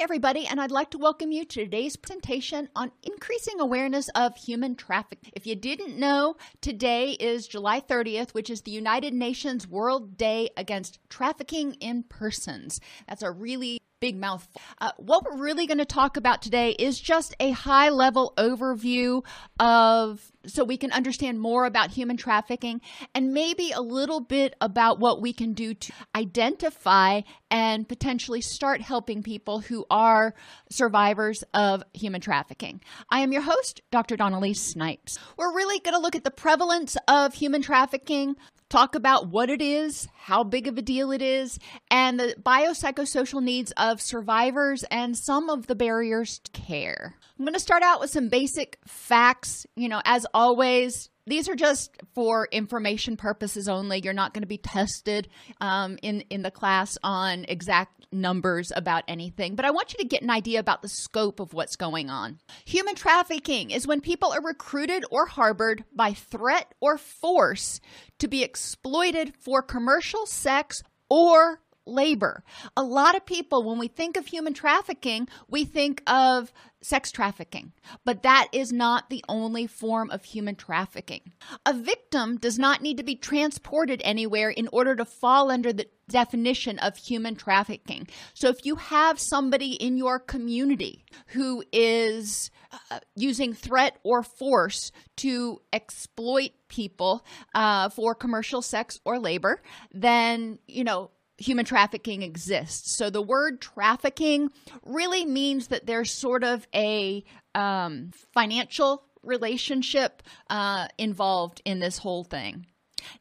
[0.00, 4.76] Everybody, and I'd like to welcome you to today's presentation on increasing awareness of human
[4.76, 5.32] trafficking.
[5.34, 10.50] If you didn't know, today is July 30th, which is the United Nations World Day
[10.56, 12.80] Against Trafficking in Persons.
[13.08, 14.60] That's a really big mouthful.
[14.80, 19.24] Uh, what we're really going to talk about today is just a high level overview
[19.58, 22.80] of so we can understand more about human trafficking
[23.14, 28.80] and maybe a little bit about what we can do to identify and potentially start
[28.80, 30.34] helping people who are
[30.70, 32.80] survivors of human trafficking.
[33.10, 34.16] I am your host, Dr.
[34.16, 35.18] Dawn-Elise Snipes.
[35.36, 38.36] We're really going to look at the prevalence of human trafficking,
[38.68, 41.58] talk about what it is, how big of a deal it is,
[41.90, 47.14] and the biopsychosocial needs of survivors and some of the barriers to care.
[47.38, 49.66] I'm going to start out with some basic facts.
[49.76, 54.00] You know, as always, these are just for information purposes only.
[54.02, 55.28] You're not going to be tested
[55.60, 60.08] um, in in the class on exact numbers about anything, but I want you to
[60.08, 62.38] get an idea about the scope of what's going on.
[62.64, 67.80] Human trafficking is when people are recruited or harbored by threat or force
[68.18, 72.44] to be exploited for commercial sex or labor.
[72.76, 77.72] A lot of people, when we think of human trafficking, we think of sex trafficking,
[78.04, 81.32] but that is not the only form of human trafficking.
[81.66, 85.88] A victim does not need to be transported anywhere in order to fall under the
[86.08, 88.06] definition of human trafficking.
[88.32, 92.50] So if you have somebody in your community who is
[92.90, 97.24] uh, using threat or force to exploit people
[97.54, 99.62] uh, for commercial sex or labor,
[99.92, 102.92] then, you know, human trafficking exists.
[102.92, 104.50] So the word trafficking
[104.84, 112.24] really means that there's sort of a um, financial relationship uh, involved in this whole
[112.24, 112.66] thing.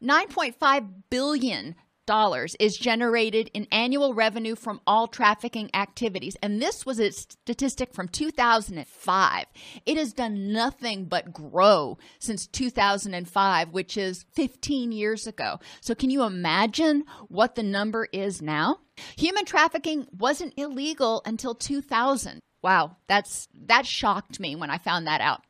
[0.04, 1.76] 9.5 billion
[2.08, 6.36] dollars is generated in annual revenue from all trafficking activities.
[6.42, 9.46] And this was a statistic from 2005.
[9.86, 15.60] It has done nothing but grow since 2005, which is 15 years ago.
[15.82, 18.80] So can you imagine what the number is now?
[19.18, 22.40] Human trafficking wasn't illegal until 2000.
[22.64, 25.44] Wow, that's that shocked me when I found that out.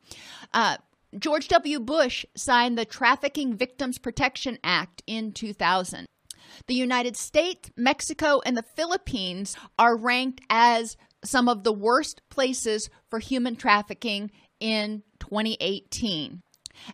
[0.52, 0.76] Uh,
[1.18, 1.80] George W.
[1.80, 6.06] Bush signed the Trafficking Victims Protection Act in 2000.
[6.66, 12.90] The United States, Mexico, and the Philippines are ranked as some of the worst places
[13.08, 14.30] for human trafficking
[14.60, 16.42] in 2018.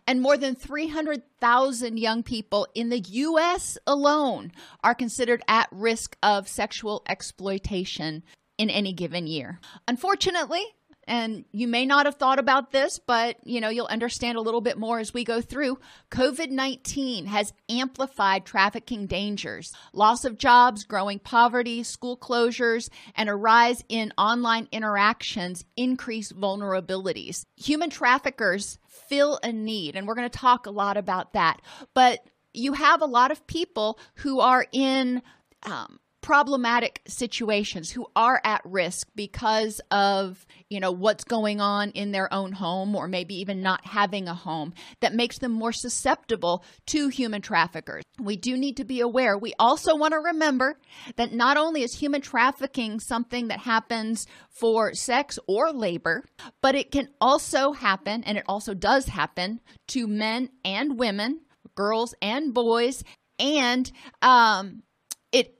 [0.07, 3.77] And more than 300,000 young people in the U.S.
[3.85, 4.51] alone
[4.83, 8.23] are considered at risk of sexual exploitation
[8.57, 9.59] in any given year.
[9.87, 10.63] Unfortunately,
[11.07, 14.61] and you may not have thought about this, but you know, you'll understand a little
[14.61, 15.79] bit more as we go through.
[16.11, 19.73] COVID-19 has amplified trafficking dangers.
[19.93, 27.45] Loss of jobs, growing poverty, school closures, and a rise in online interactions increase vulnerabilities.
[27.57, 31.61] Human traffickers fill a need, and we're going to talk a lot about that.
[31.93, 32.19] But
[32.53, 35.21] you have a lot of people who are in
[35.63, 42.11] um, problematic situations who are at risk because of you know what's going on in
[42.11, 46.65] their own home or maybe even not having a home that makes them more susceptible
[46.87, 48.01] to human traffickers.
[48.19, 49.37] We do need to be aware.
[49.37, 50.79] We also want to remember
[51.15, 56.25] that not only is human trafficking something that happens for sex or labor
[56.59, 59.59] but it can also happen and it also does happen
[59.89, 61.41] to men and women
[61.75, 63.03] girls and boys
[63.37, 64.81] and um,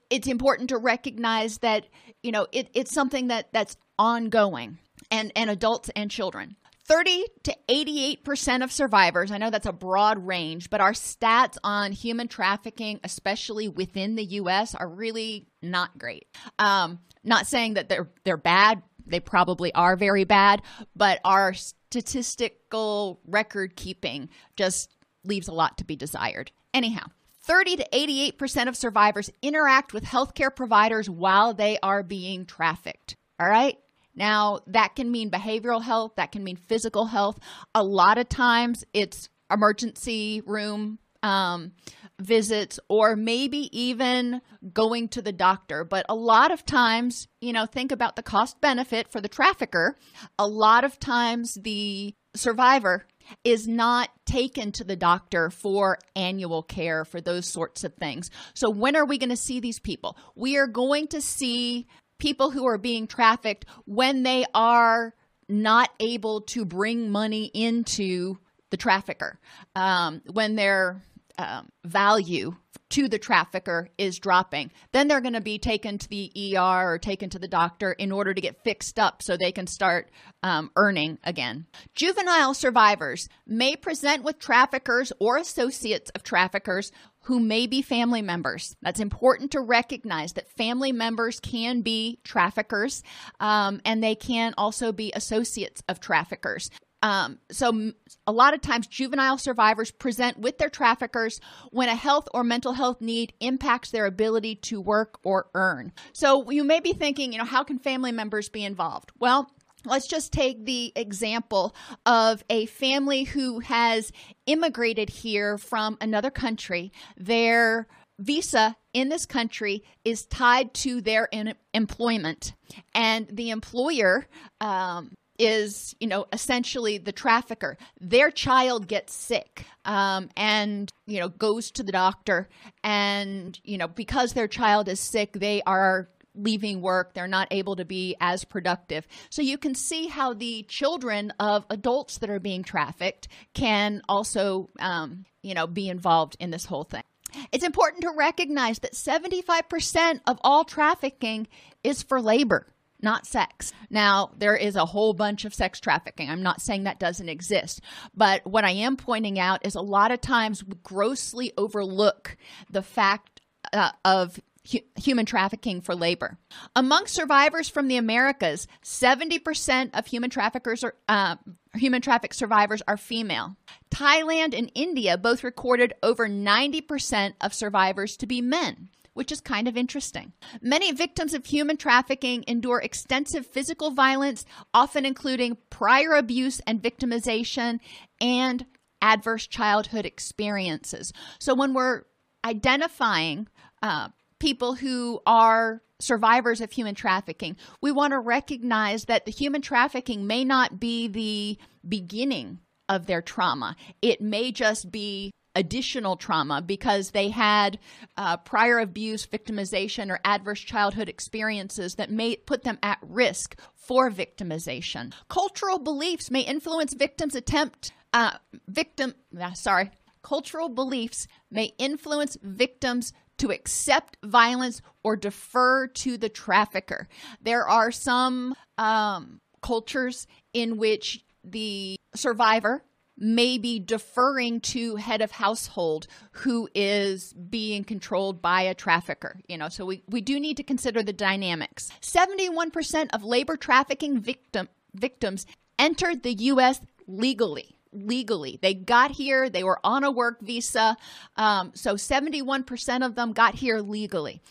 [0.10, 1.86] it's important to recognize that
[2.24, 4.78] you know it, it's something that that's ongoing
[5.12, 6.56] and and adults and children
[6.88, 11.92] 30 to 88% of survivors, I know that's a broad range, but our stats on
[11.92, 16.28] human trafficking, especially within the US, are really not great.
[16.60, 20.62] Um, not saying that they're they're bad, they probably are very bad,
[20.96, 26.52] but our statistical record keeping just leaves a lot to be desired.
[26.72, 27.08] Anyhow,
[27.46, 33.16] 30 to 88% of survivors interact with healthcare providers while they are being trafficked.
[33.40, 33.78] All right?
[34.16, 37.40] Now, that can mean behavioral health, that can mean physical health.
[37.76, 41.74] A lot of times it's emergency room um,
[42.20, 44.42] visits or maybe even
[44.74, 45.84] going to the doctor.
[45.84, 49.98] But a lot of times, you know, think about the cost benefit for the trafficker.
[50.40, 53.08] A lot of times, the survivor
[53.44, 58.30] is not taken to the doctor for annual care for those sorts of things.
[58.54, 60.18] So, when are we going to see these people?
[60.36, 61.88] We are going to see
[62.20, 65.14] people who are being trafficked when they are
[65.48, 68.38] not able to bring money into
[68.72, 69.40] the trafficker,
[69.76, 71.02] um, when their
[71.38, 72.56] um, value
[72.90, 74.72] to the trafficker is dropping.
[74.92, 78.12] Then they're going to be taken to the ER or taken to the doctor in
[78.12, 80.12] order to get fixed up so they can start
[80.44, 81.66] um, earning again.
[81.96, 86.92] Juvenile survivors may present with traffickers or associates of traffickers
[87.24, 88.76] who may be family members.
[88.84, 93.02] That's important to recognize that family members can be traffickers
[93.40, 96.70] um, and they can also be associates of traffickers.
[97.02, 97.92] Um, so,
[98.26, 101.40] a lot of times, juvenile survivors present with their traffickers
[101.72, 105.92] when a health or mental health need impacts their ability to work or earn.
[106.14, 109.12] So, you may be thinking, you know, how can family members be involved?
[109.20, 109.52] Well,
[109.88, 111.76] Let's just take the example
[112.06, 114.12] of a family who has
[114.48, 116.92] immigrated here from another country.
[117.18, 117.88] Their
[118.18, 121.30] visa in this country is tied to their
[121.74, 122.54] employment,
[122.94, 124.26] and the employer
[124.60, 127.78] um, is you know essentially the trafficker.
[128.00, 132.50] Their child gets sick um, and you know goes to the doctor.
[132.84, 137.14] And you know because their child is sick they are leaving work.
[137.14, 139.08] They're not able to be as productive.
[139.30, 144.70] So you can see how the children of adults that are being trafficked can also
[144.80, 147.04] um, you know be involved in this whole thing.
[147.52, 151.48] It's important to recognize that 75% of all trafficking
[151.84, 152.66] is for labor
[153.02, 153.74] not sex.
[153.90, 156.30] Now, there is a whole bunch of sex trafficking.
[156.30, 157.82] I'm not saying that doesn't exist.
[158.16, 162.38] But what I am pointing out is a lot of times we grossly overlook
[162.70, 163.42] the fact
[163.74, 164.40] uh, of
[164.72, 166.38] hu- human trafficking for labor.
[166.76, 170.96] Among survivors from the Americas, 70% of human traffickers are.
[171.08, 171.36] Uh,
[171.76, 173.58] human traffic survivors are female.
[173.92, 179.68] Thailand and India both recorded over 90% of survivors to be men which is kind
[179.68, 180.34] of interesting.
[180.62, 187.80] Many victims of human trafficking endure extensive physical violence, often including prior abuse and victimization
[188.22, 188.66] and
[189.02, 191.12] adverse childhood experiences.
[191.40, 192.04] So when we're
[192.46, 193.48] identifying
[193.82, 194.10] uh,
[194.40, 200.28] people who are survivors of human trafficking, we want to recognize that the human trafficking
[200.28, 201.58] may not be the
[201.88, 202.60] beginning
[202.90, 203.76] of their trauma.
[204.02, 207.80] It may just be additional trauma because they had
[208.18, 214.12] uh, prior abuse, victimization, or adverse childhood experiences that may put them at risk for
[214.12, 215.14] victimization.
[215.30, 218.32] Cultural beliefs may influence victims' attempt, uh,
[218.68, 219.92] victim, uh, sorry,
[220.22, 227.08] cultural beliefs may influence victims to accept violence or defer to the trafficker.
[227.42, 232.84] There are some um, cultures in which the survivor
[233.18, 239.70] maybe deferring to head of household who is being controlled by a trafficker you know?
[239.70, 241.90] So we, we do need to consider the dynamics.
[242.02, 245.46] 71% of labor trafficking victim victims
[245.78, 248.60] entered the us legally legally.
[248.62, 250.98] They got here they were on a work visa
[251.38, 254.42] um, so 71% of them got here legally.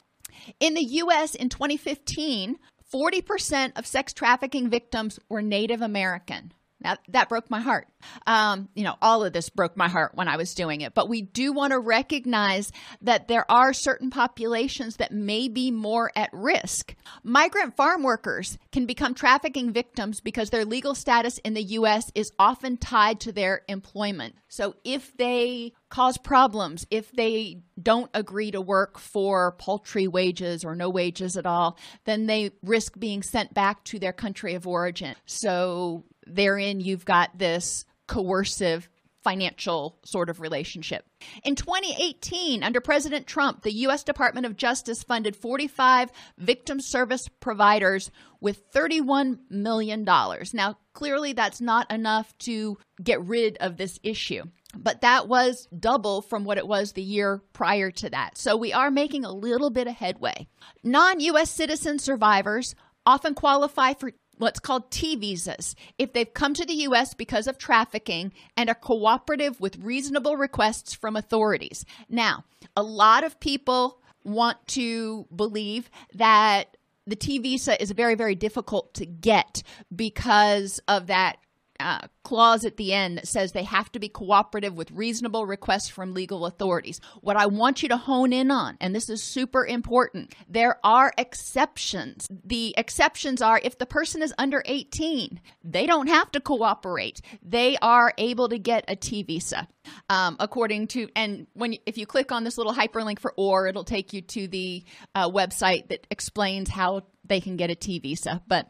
[0.61, 2.59] In the us in 2015
[2.93, 6.53] 40% of sex trafficking victims were native american
[6.85, 7.89] that, that broke my heart.
[8.27, 10.95] Um, you know, all of this broke my heart when I was doing it.
[10.95, 16.13] But we do want to recognize that there are certain populations that may be more
[16.15, 16.95] at risk.
[17.23, 22.13] Migrant farm workers can become trafficking victims because their legal status in the U.S.
[22.15, 24.35] is often tied to their employment.
[24.49, 30.77] So if they cause problems, if they don't agree to work for paltry wages or
[30.77, 35.15] no wages at all, then they risk being sent back to their country of origin.
[35.27, 38.89] So therein you've got this coercive
[39.25, 41.07] financial sort of relationship.
[41.43, 44.05] In 2018, under President Trump, the U.S.
[44.05, 50.05] Department of Justice funded 45 victim service providers with $31 million.
[50.05, 54.45] Now, clearly, that's not enough to get rid of this issue,
[54.77, 58.37] but that was double from what it was the year prior to that.
[58.37, 60.47] So we are making a little bit of headway.
[60.83, 61.51] Non U.S.
[61.51, 62.75] citizen survivors
[63.07, 67.15] often qualify for what's called T visas if they've come to the U.S.
[67.15, 71.85] because of trafficking and are cooperative with reasonable requests from authorities.
[72.09, 72.45] Now,
[72.77, 76.77] a lot of people want to believe that
[77.07, 79.63] the T visa is very, very difficult to get
[79.95, 81.37] because of that
[81.81, 85.89] uh, clause at the end that says they have to be cooperative with reasonable requests
[85.89, 87.01] from legal authorities.
[87.21, 91.13] What I want you to hone in on, and this is super important, there are
[91.19, 92.29] exceptions.
[92.45, 97.21] The exceptions are if the person is under 18, they don't have to cooperate.
[97.43, 99.69] They are able to get a T visa.
[100.09, 103.85] Um, according to and when if you click on this little hyperlink for or it'll
[103.85, 104.83] take you to the
[105.15, 108.67] uh, website that explains how they can get a T visa but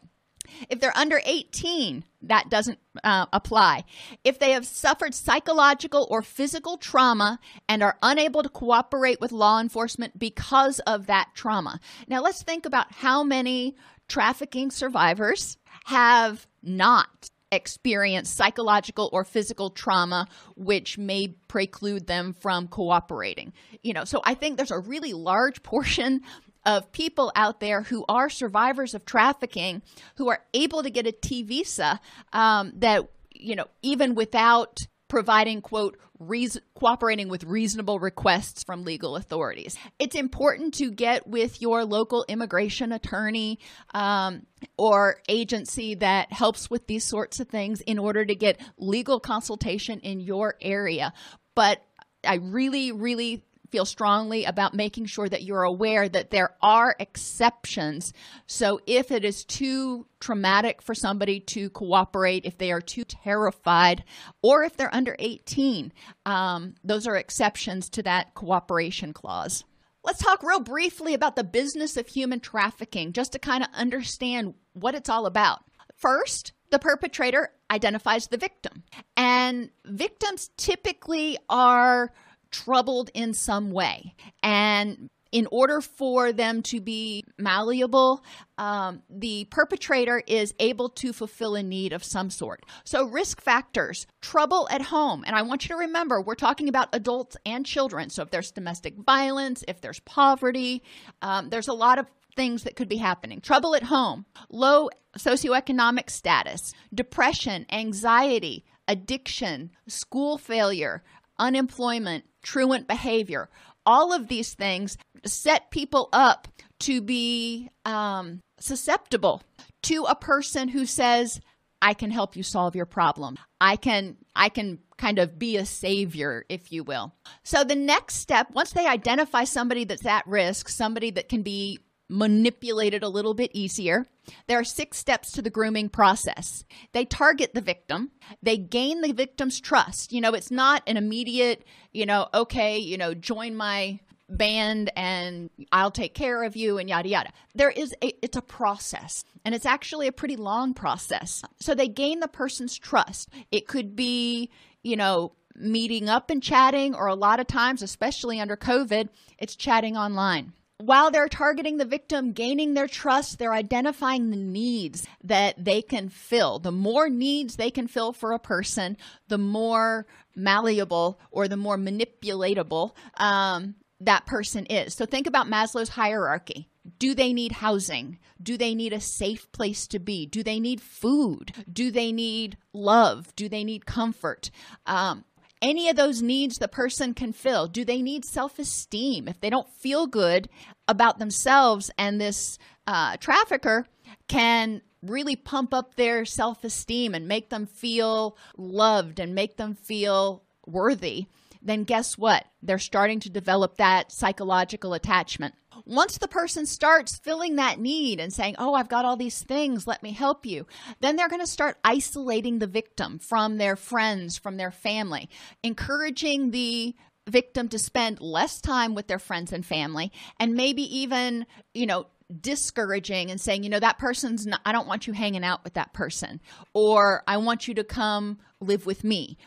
[0.69, 3.83] if they're under 18, that doesn't uh, apply.
[4.23, 9.59] If they have suffered psychological or physical trauma and are unable to cooperate with law
[9.59, 11.79] enforcement because of that trauma.
[12.07, 13.75] Now, let's think about how many
[14.07, 23.53] trafficking survivors have not experienced psychological or physical trauma which may preclude them from cooperating
[23.83, 26.21] you know so i think there's a really large portion
[26.65, 29.81] of people out there who are survivors of trafficking
[30.15, 31.99] who are able to get a T visa
[32.33, 39.15] um, that, you know, even without providing, quote, reason, cooperating with reasonable requests from legal
[39.15, 39.77] authorities.
[39.99, 43.59] It's important to get with your local immigration attorney
[43.93, 44.45] um,
[44.77, 49.99] or agency that helps with these sorts of things in order to get legal consultation
[49.99, 51.13] in your area.
[51.53, 51.83] But
[52.25, 58.13] I really, really feel strongly about making sure that you're aware that there are exceptions.
[58.47, 64.03] So if it is too traumatic for somebody to cooperate, if they are too terrified,
[64.41, 65.91] or if they're under 18,
[66.25, 69.63] um, those are exceptions to that cooperation clause.
[70.03, 74.53] Let's talk real briefly about the business of human trafficking, just to kind of understand
[74.73, 75.61] what it's all about.
[75.95, 78.83] First, the perpetrator identifies the victim.
[79.17, 82.11] And victims typically are
[82.51, 84.15] troubled in some way.
[84.43, 88.23] And in order for them to be malleable,
[88.57, 92.65] um, the perpetrator is able to fulfill a need of some sort.
[92.85, 95.25] So, risk factors, trouble at home.
[95.27, 98.09] And I want you to remember, we're talking about adults and children.
[98.09, 100.83] So, if there's domestic violence, if there's poverty,
[101.21, 102.05] um, there's a lot of
[102.37, 110.37] things that could be happening trouble at home, low socioeconomic status, depression, anxiety, addiction, school
[110.37, 111.03] failure,
[111.39, 113.49] unemployment, truant behavior.
[113.85, 116.47] All of these things set people up
[116.81, 119.43] to be um, susceptible
[119.83, 121.39] to a person who says,
[121.81, 123.37] I can help you solve your problem.
[123.61, 127.13] I can I can kind of be a savior, if you will.
[127.43, 131.79] So the next step, once they identify somebody that's at risk, somebody that can be
[132.09, 134.05] manipulated a little bit easier.
[134.47, 136.63] There are six steps to the grooming process.
[136.91, 140.11] They target the victim, they gain the victim's trust.
[140.11, 145.51] You know, it's not an immediate, you know, okay, you know, join my band and
[145.71, 147.29] I'll take care of you and yada yada.
[147.53, 151.43] There is a it's a process and it's actually a pretty long process.
[151.59, 153.29] So they gain the person's trust.
[153.51, 154.49] It could be,
[154.83, 159.55] you know, meeting up and chatting or a lot of times especially under COVID, it's
[159.55, 165.63] chatting online while they're targeting the victim, gaining their trust, they're identifying the needs that
[165.63, 166.59] they can fill.
[166.59, 170.05] The more needs they can fill for a person, the more
[170.35, 174.93] malleable or the more manipulatable um, that person is.
[174.93, 176.67] So think about Maslow's hierarchy.
[176.99, 178.19] Do they need housing?
[178.41, 180.25] Do they need a safe place to be?
[180.25, 181.53] Do they need food?
[181.71, 183.33] Do they need love?
[183.35, 184.51] Do they need comfort?
[184.85, 185.23] Um,
[185.65, 187.67] any of those needs the person can fill.
[187.67, 189.27] Do they need self esteem?
[189.27, 190.47] If they don't feel good
[190.87, 193.87] about themselves, and this uh, trafficker
[194.27, 199.73] can really pump up their self esteem and make them feel loved and make them
[199.73, 201.25] feel worthy,
[201.63, 202.45] then guess what?
[202.61, 205.55] They're starting to develop that psychological attachment.
[205.85, 209.87] Once the person starts filling that need and saying, Oh, I've got all these things,
[209.87, 210.65] let me help you,
[211.01, 215.29] then they're going to start isolating the victim from their friends, from their family,
[215.63, 216.95] encouraging the
[217.27, 222.05] victim to spend less time with their friends and family and maybe even, you know,
[222.41, 225.73] discouraging and saying, you know, that person's not, I don't want you hanging out with
[225.75, 226.41] that person,
[226.73, 229.37] or I want you to come live with me,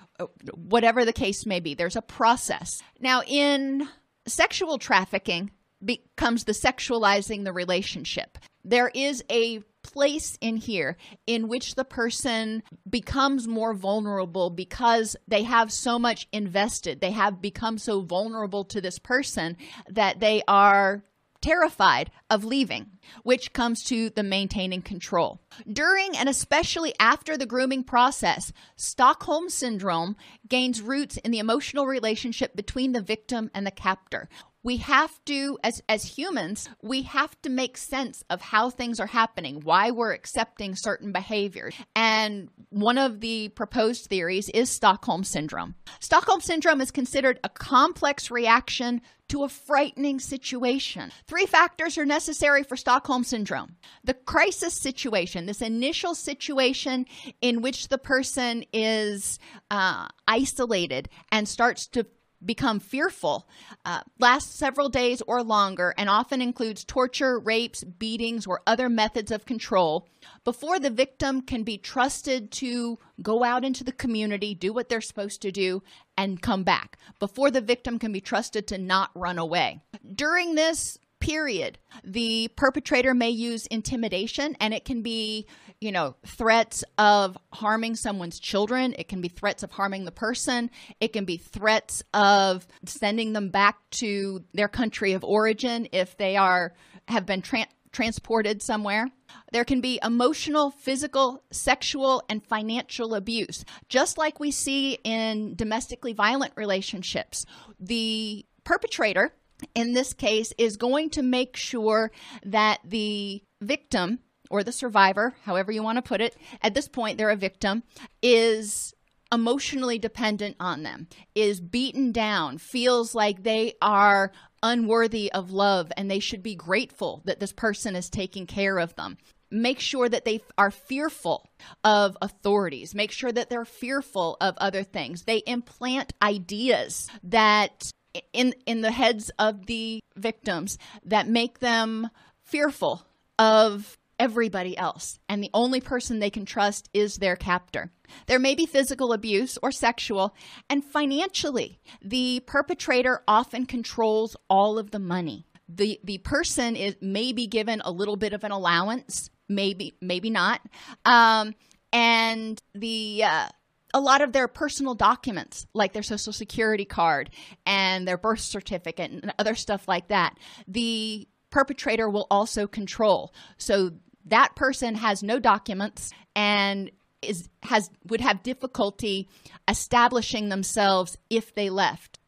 [0.54, 1.74] whatever the case may be.
[1.74, 2.82] There's a process.
[3.00, 3.88] Now, in
[4.26, 5.50] sexual trafficking,
[5.84, 8.38] becomes the sexualizing the relationship.
[8.64, 15.44] There is a place in here in which the person becomes more vulnerable because they
[15.44, 17.00] have so much invested.
[17.00, 19.56] They have become so vulnerable to this person
[19.88, 21.04] that they are
[21.40, 22.86] terrified of leaving,
[23.22, 25.40] which comes to the maintaining control.
[25.70, 30.16] During and especially after the grooming process, Stockholm syndrome
[30.48, 34.28] gains roots in the emotional relationship between the victim and the captor.
[34.62, 39.06] We have to as as humans we have to make sense of how things are
[39.06, 45.74] happening why we're accepting certain behaviors and one of the proposed theories is stockholm syndrome.
[46.00, 51.10] Stockholm syndrome is considered a complex reaction to a frightening situation.
[51.26, 53.76] Three factors are necessary for Stockholm Syndrome.
[54.04, 57.04] The crisis situation, this initial situation
[57.42, 59.38] in which the person is
[59.70, 62.06] uh, isolated and starts to
[62.44, 63.48] become fearful
[63.84, 69.30] uh, lasts several days or longer and often includes torture, rapes, beatings, or other methods
[69.30, 70.08] of control
[70.44, 75.00] before the victim can be trusted to go out into the community, do what they're
[75.00, 75.82] supposed to do,
[76.16, 76.98] and come back.
[77.18, 79.80] Before the victim can be trusted to not run away.
[80.14, 85.46] During this period, the perpetrator may use intimidation and it can be
[85.80, 88.94] you know, threats of harming someone's children.
[88.98, 90.70] It can be threats of harming the person.
[91.00, 96.36] It can be threats of sending them back to their country of origin if they
[96.36, 96.74] are
[97.06, 99.08] have been tra- transported somewhere.
[99.52, 106.12] There can be emotional, physical, sexual, and financial abuse, just like we see in domestically
[106.12, 107.46] violent relationships.
[107.78, 109.32] The perpetrator
[109.74, 112.10] in this case is going to make sure
[112.44, 117.18] that the victim or the survivor, however you want to put it, at this point
[117.18, 117.82] they're a victim,
[118.22, 118.94] is
[119.30, 126.10] emotionally dependent on them, is beaten down, feels like they are unworthy of love and
[126.10, 129.18] they should be grateful that this person is taking care of them.
[129.50, 131.48] Make sure that they are fearful
[131.82, 132.94] of authorities.
[132.94, 135.22] Make sure that they're fearful of other things.
[135.22, 137.90] They implant ideas that
[138.32, 142.08] in in the heads of the victims that make them
[142.42, 143.06] fearful
[143.38, 147.92] of everybody else, and the only person they can trust is their captor.
[148.26, 150.34] There may be physical abuse or sexual,
[150.68, 155.46] and financially, the perpetrator often controls all of the money.
[155.68, 160.30] The, the person is may be given a little bit of an allowance, maybe maybe
[160.30, 160.62] not,
[161.04, 161.54] um,
[161.92, 163.48] and the uh,
[163.94, 167.30] a lot of their personal documents, like their social security card
[167.64, 173.32] and their birth certificate and other stuff like that, the perpetrator will also control.
[173.56, 173.92] So
[174.26, 176.90] that person has no documents and
[177.22, 179.28] is has would have difficulty
[179.66, 182.18] establishing themselves if they left.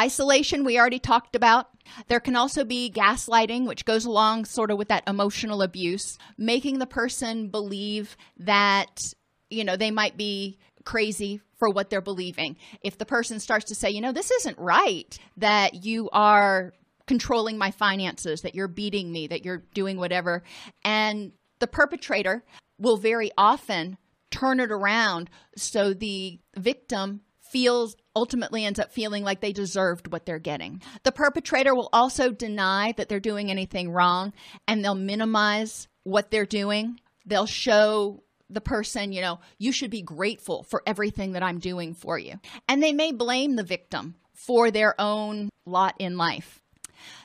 [0.00, 1.68] Isolation we already talked about.
[2.08, 6.78] There can also be gaslighting, which goes along sort of with that emotional abuse, making
[6.78, 9.02] the person believe that,
[9.50, 12.56] you know, they might be crazy for what they're believing.
[12.82, 16.72] If the person starts to say, you know, this isn't right, that you are
[17.06, 20.42] controlling my finances, that you're beating me, that you're doing whatever.
[20.84, 22.44] And the perpetrator
[22.78, 23.98] will very often
[24.30, 30.26] turn it around so the victim feels ultimately ends up feeling like they deserved what
[30.26, 30.82] they're getting.
[31.04, 34.32] The perpetrator will also deny that they're doing anything wrong
[34.66, 36.98] and they'll minimize what they're doing.
[37.24, 41.94] They'll show the person, you know, you should be grateful for everything that I'm doing
[41.94, 42.38] for you.
[42.68, 46.60] And they may blame the victim for their own lot in life.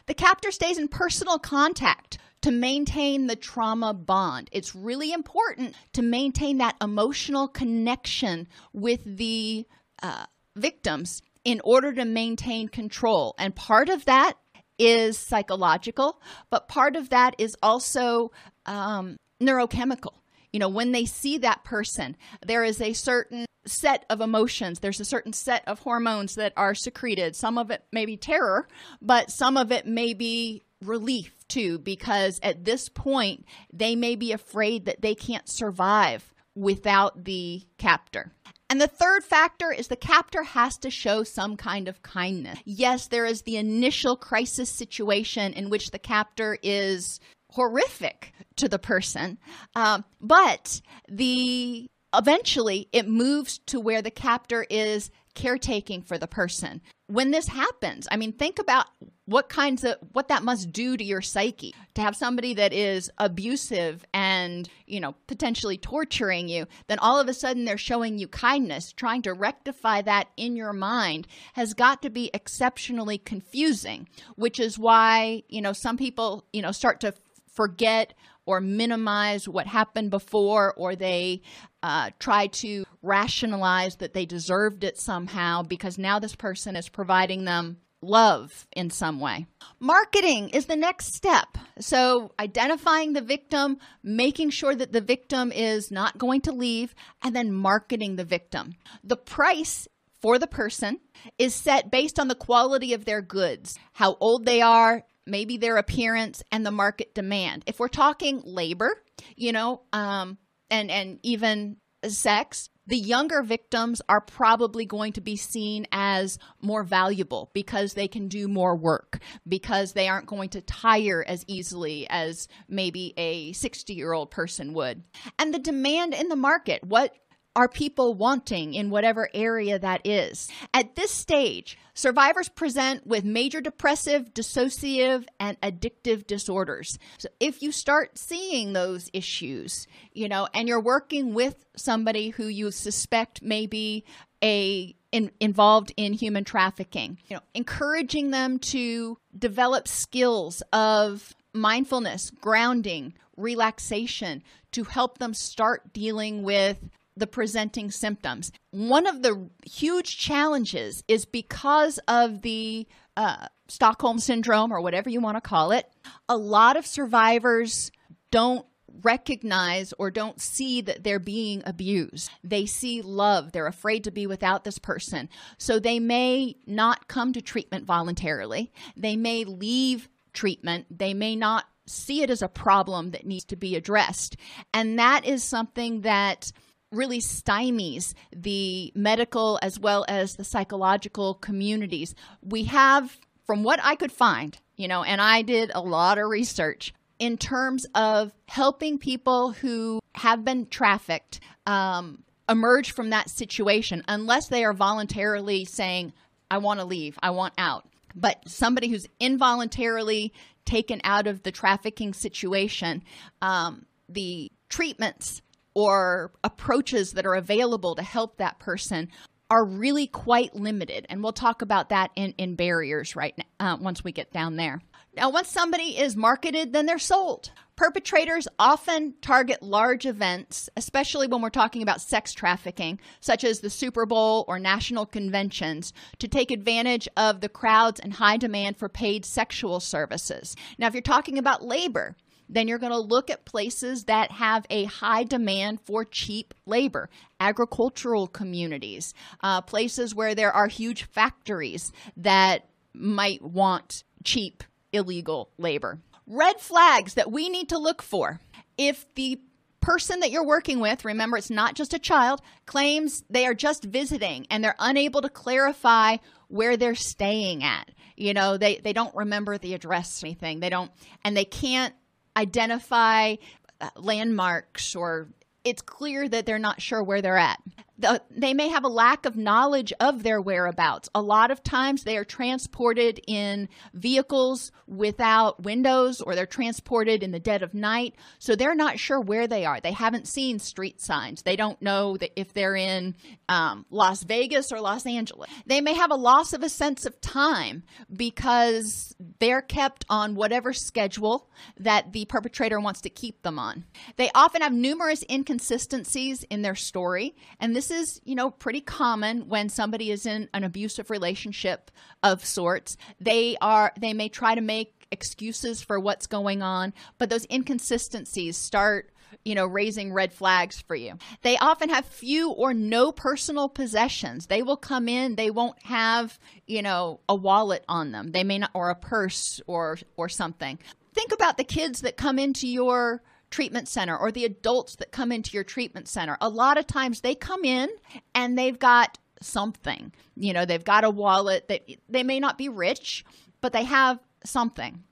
[0.07, 4.49] The captor stays in personal contact to maintain the trauma bond.
[4.51, 9.65] It's really important to maintain that emotional connection with the
[10.01, 13.35] uh, victims in order to maintain control.
[13.37, 14.33] And part of that
[14.77, 18.31] is psychological, but part of that is also
[18.65, 20.13] um, neurochemical.
[20.51, 24.79] You know, when they see that person, there is a certain set of emotions.
[24.79, 27.35] There's a certain set of hormones that are secreted.
[27.35, 28.67] Some of it may be terror,
[29.01, 34.31] but some of it may be relief too, because at this point, they may be
[34.31, 38.31] afraid that they can't survive without the captor.
[38.69, 42.59] And the third factor is the captor has to show some kind of kindness.
[42.65, 47.19] Yes, there is the initial crisis situation in which the captor is
[47.51, 49.37] horrific to the person.
[49.75, 56.81] Um, but the eventually it moves to where the captor is caretaking for the person.
[57.07, 58.87] When this happens, I mean, think about
[59.25, 63.11] what kinds of what that must do to your psyche to have somebody that is
[63.19, 68.27] abusive and, you know, potentially torturing you, then all of a sudden they're showing you
[68.27, 74.59] kindness, trying to rectify that in your mind has got to be exceptionally confusing, which
[74.59, 77.13] is why, you know, some people, you know, start to
[77.59, 78.13] forget
[78.45, 81.41] or minimize what happened before, or they
[81.83, 87.43] uh, try to rationalize that they deserved it somehow because now this person is providing
[87.43, 89.45] them love in some way.
[89.77, 91.57] Marketing is the next step.
[91.81, 97.35] So, identifying the victim, making sure that the victim is not going to leave, and
[97.35, 98.75] then marketing the victim.
[99.03, 99.85] The price
[100.21, 101.01] for the person
[101.37, 105.77] is set based on the quality of their goods, how old they are, maybe their
[105.77, 107.63] appearance, and the market demand.
[107.67, 109.03] If we're talking labor,
[109.35, 110.37] you know, um,
[110.69, 111.77] and and even
[112.07, 118.07] sex, the younger victims are probably going to be seen as more valuable because they
[118.07, 123.53] can do more work, because they aren't going to tire as easily as maybe a
[123.53, 125.03] 60 year old person would.
[125.37, 127.13] And the demand in the market, what
[127.59, 130.47] are people wanting in whatever area that is?
[130.73, 136.97] At this stage, survivors present with major depressive, dissociative, and addictive disorders.
[137.17, 142.45] So if you start seeing those issues, you know, and you're working with somebody who
[142.45, 144.05] you suspect may be
[144.41, 152.29] a in, involved in human trafficking, you know, encouraging them to develop skills of mindfulness,
[152.29, 156.77] grounding, relaxation to help them start dealing with
[157.19, 158.51] the presenting symptoms.
[158.71, 165.21] One of the huge challenges is because of the uh, Stockholm syndrome, or whatever you
[165.21, 165.85] want to call it,
[166.27, 167.91] a lot of survivors
[168.31, 168.65] don't
[169.01, 172.29] recognize or don't see that they're being abused.
[172.43, 173.51] They see love.
[173.51, 175.29] They're afraid to be without this person.
[175.57, 178.71] So they may not come to treatment voluntarily.
[178.97, 180.85] They may leave treatment.
[180.89, 184.35] They may not see it as a problem that needs to be addressed.
[184.73, 186.51] And that is something that
[186.91, 192.15] really stymies the medical as well as the psychological communities.
[192.41, 196.27] We have, from what I could find, you know, and I did a lot of
[196.27, 204.03] research in terms of helping people who have been trafficked um, emerge from that situation,
[204.07, 206.13] unless they are voluntarily saying,
[206.49, 207.85] I want to leave, I want out.
[208.15, 210.33] But somebody who's involuntarily
[210.65, 213.03] taken out of the trafficking situation,
[213.41, 215.41] um, the treatments
[215.73, 219.09] or approaches that are available to help that person
[219.49, 221.05] are really quite limited.
[221.09, 224.57] And we'll talk about that in, in barriers right now, uh, once we get down
[224.57, 224.81] there.
[225.15, 227.51] Now, once somebody is marketed, then they're sold.
[227.75, 233.69] Perpetrators often target large events, especially when we're talking about sex trafficking, such as the
[233.69, 238.87] Super Bowl or national conventions, to take advantage of the crowds and high demand for
[238.87, 240.55] paid sexual services.
[240.77, 242.15] Now, if you're talking about labor,
[242.49, 247.09] then you're going to look at places that have a high demand for cheap labor,
[247.39, 255.99] agricultural communities, uh, places where there are huge factories that might want cheap illegal labor.
[256.25, 258.39] Red flags that we need to look for.
[258.77, 259.39] If the
[259.81, 263.83] person that you're working with, remember it's not just a child, claims they are just
[263.83, 267.89] visiting and they're unable to clarify where they're staying at.
[268.15, 270.59] You know, they, they don't remember the address or anything.
[270.59, 270.91] They don't,
[271.23, 271.93] and they can't
[272.39, 273.35] identify
[273.81, 275.27] uh, landmarks or
[275.63, 277.59] it's clear that they're not sure where they're at
[277.99, 281.09] the, they may have a lack of knowledge of their whereabouts.
[281.13, 287.31] A lot of times they are transported in vehicles without windows or they're transported in
[287.31, 288.15] the dead of night.
[288.39, 289.81] So they're not sure where they are.
[289.81, 291.41] They haven't seen street signs.
[291.41, 293.15] They don't know that if they're in
[293.49, 295.49] um, Las Vegas or Los Angeles.
[295.65, 300.71] They may have a loss of a sense of time because they're kept on whatever
[300.71, 303.83] schedule that the perpetrator wants to keep them on.
[304.15, 309.47] They often have numerous inconsistencies in their story, and this is, you know, pretty common
[309.47, 311.91] when somebody is in an abusive relationship
[312.23, 312.97] of sorts.
[313.19, 318.57] They are they may try to make excuses for what's going on, but those inconsistencies
[318.57, 319.11] start
[319.45, 321.17] you know, raising red flags for you.
[321.43, 324.47] They often have few or no personal possessions.
[324.47, 328.31] They will come in, they won't have, you know, a wallet on them.
[328.31, 330.79] They may not or a purse or or something.
[331.13, 335.31] Think about the kids that come into your treatment center or the adults that come
[335.31, 336.37] into your treatment center.
[336.41, 337.89] A lot of times they come in
[338.35, 340.11] and they've got something.
[340.35, 343.25] You know, they've got a wallet that they may not be rich,
[343.61, 345.03] but they have something.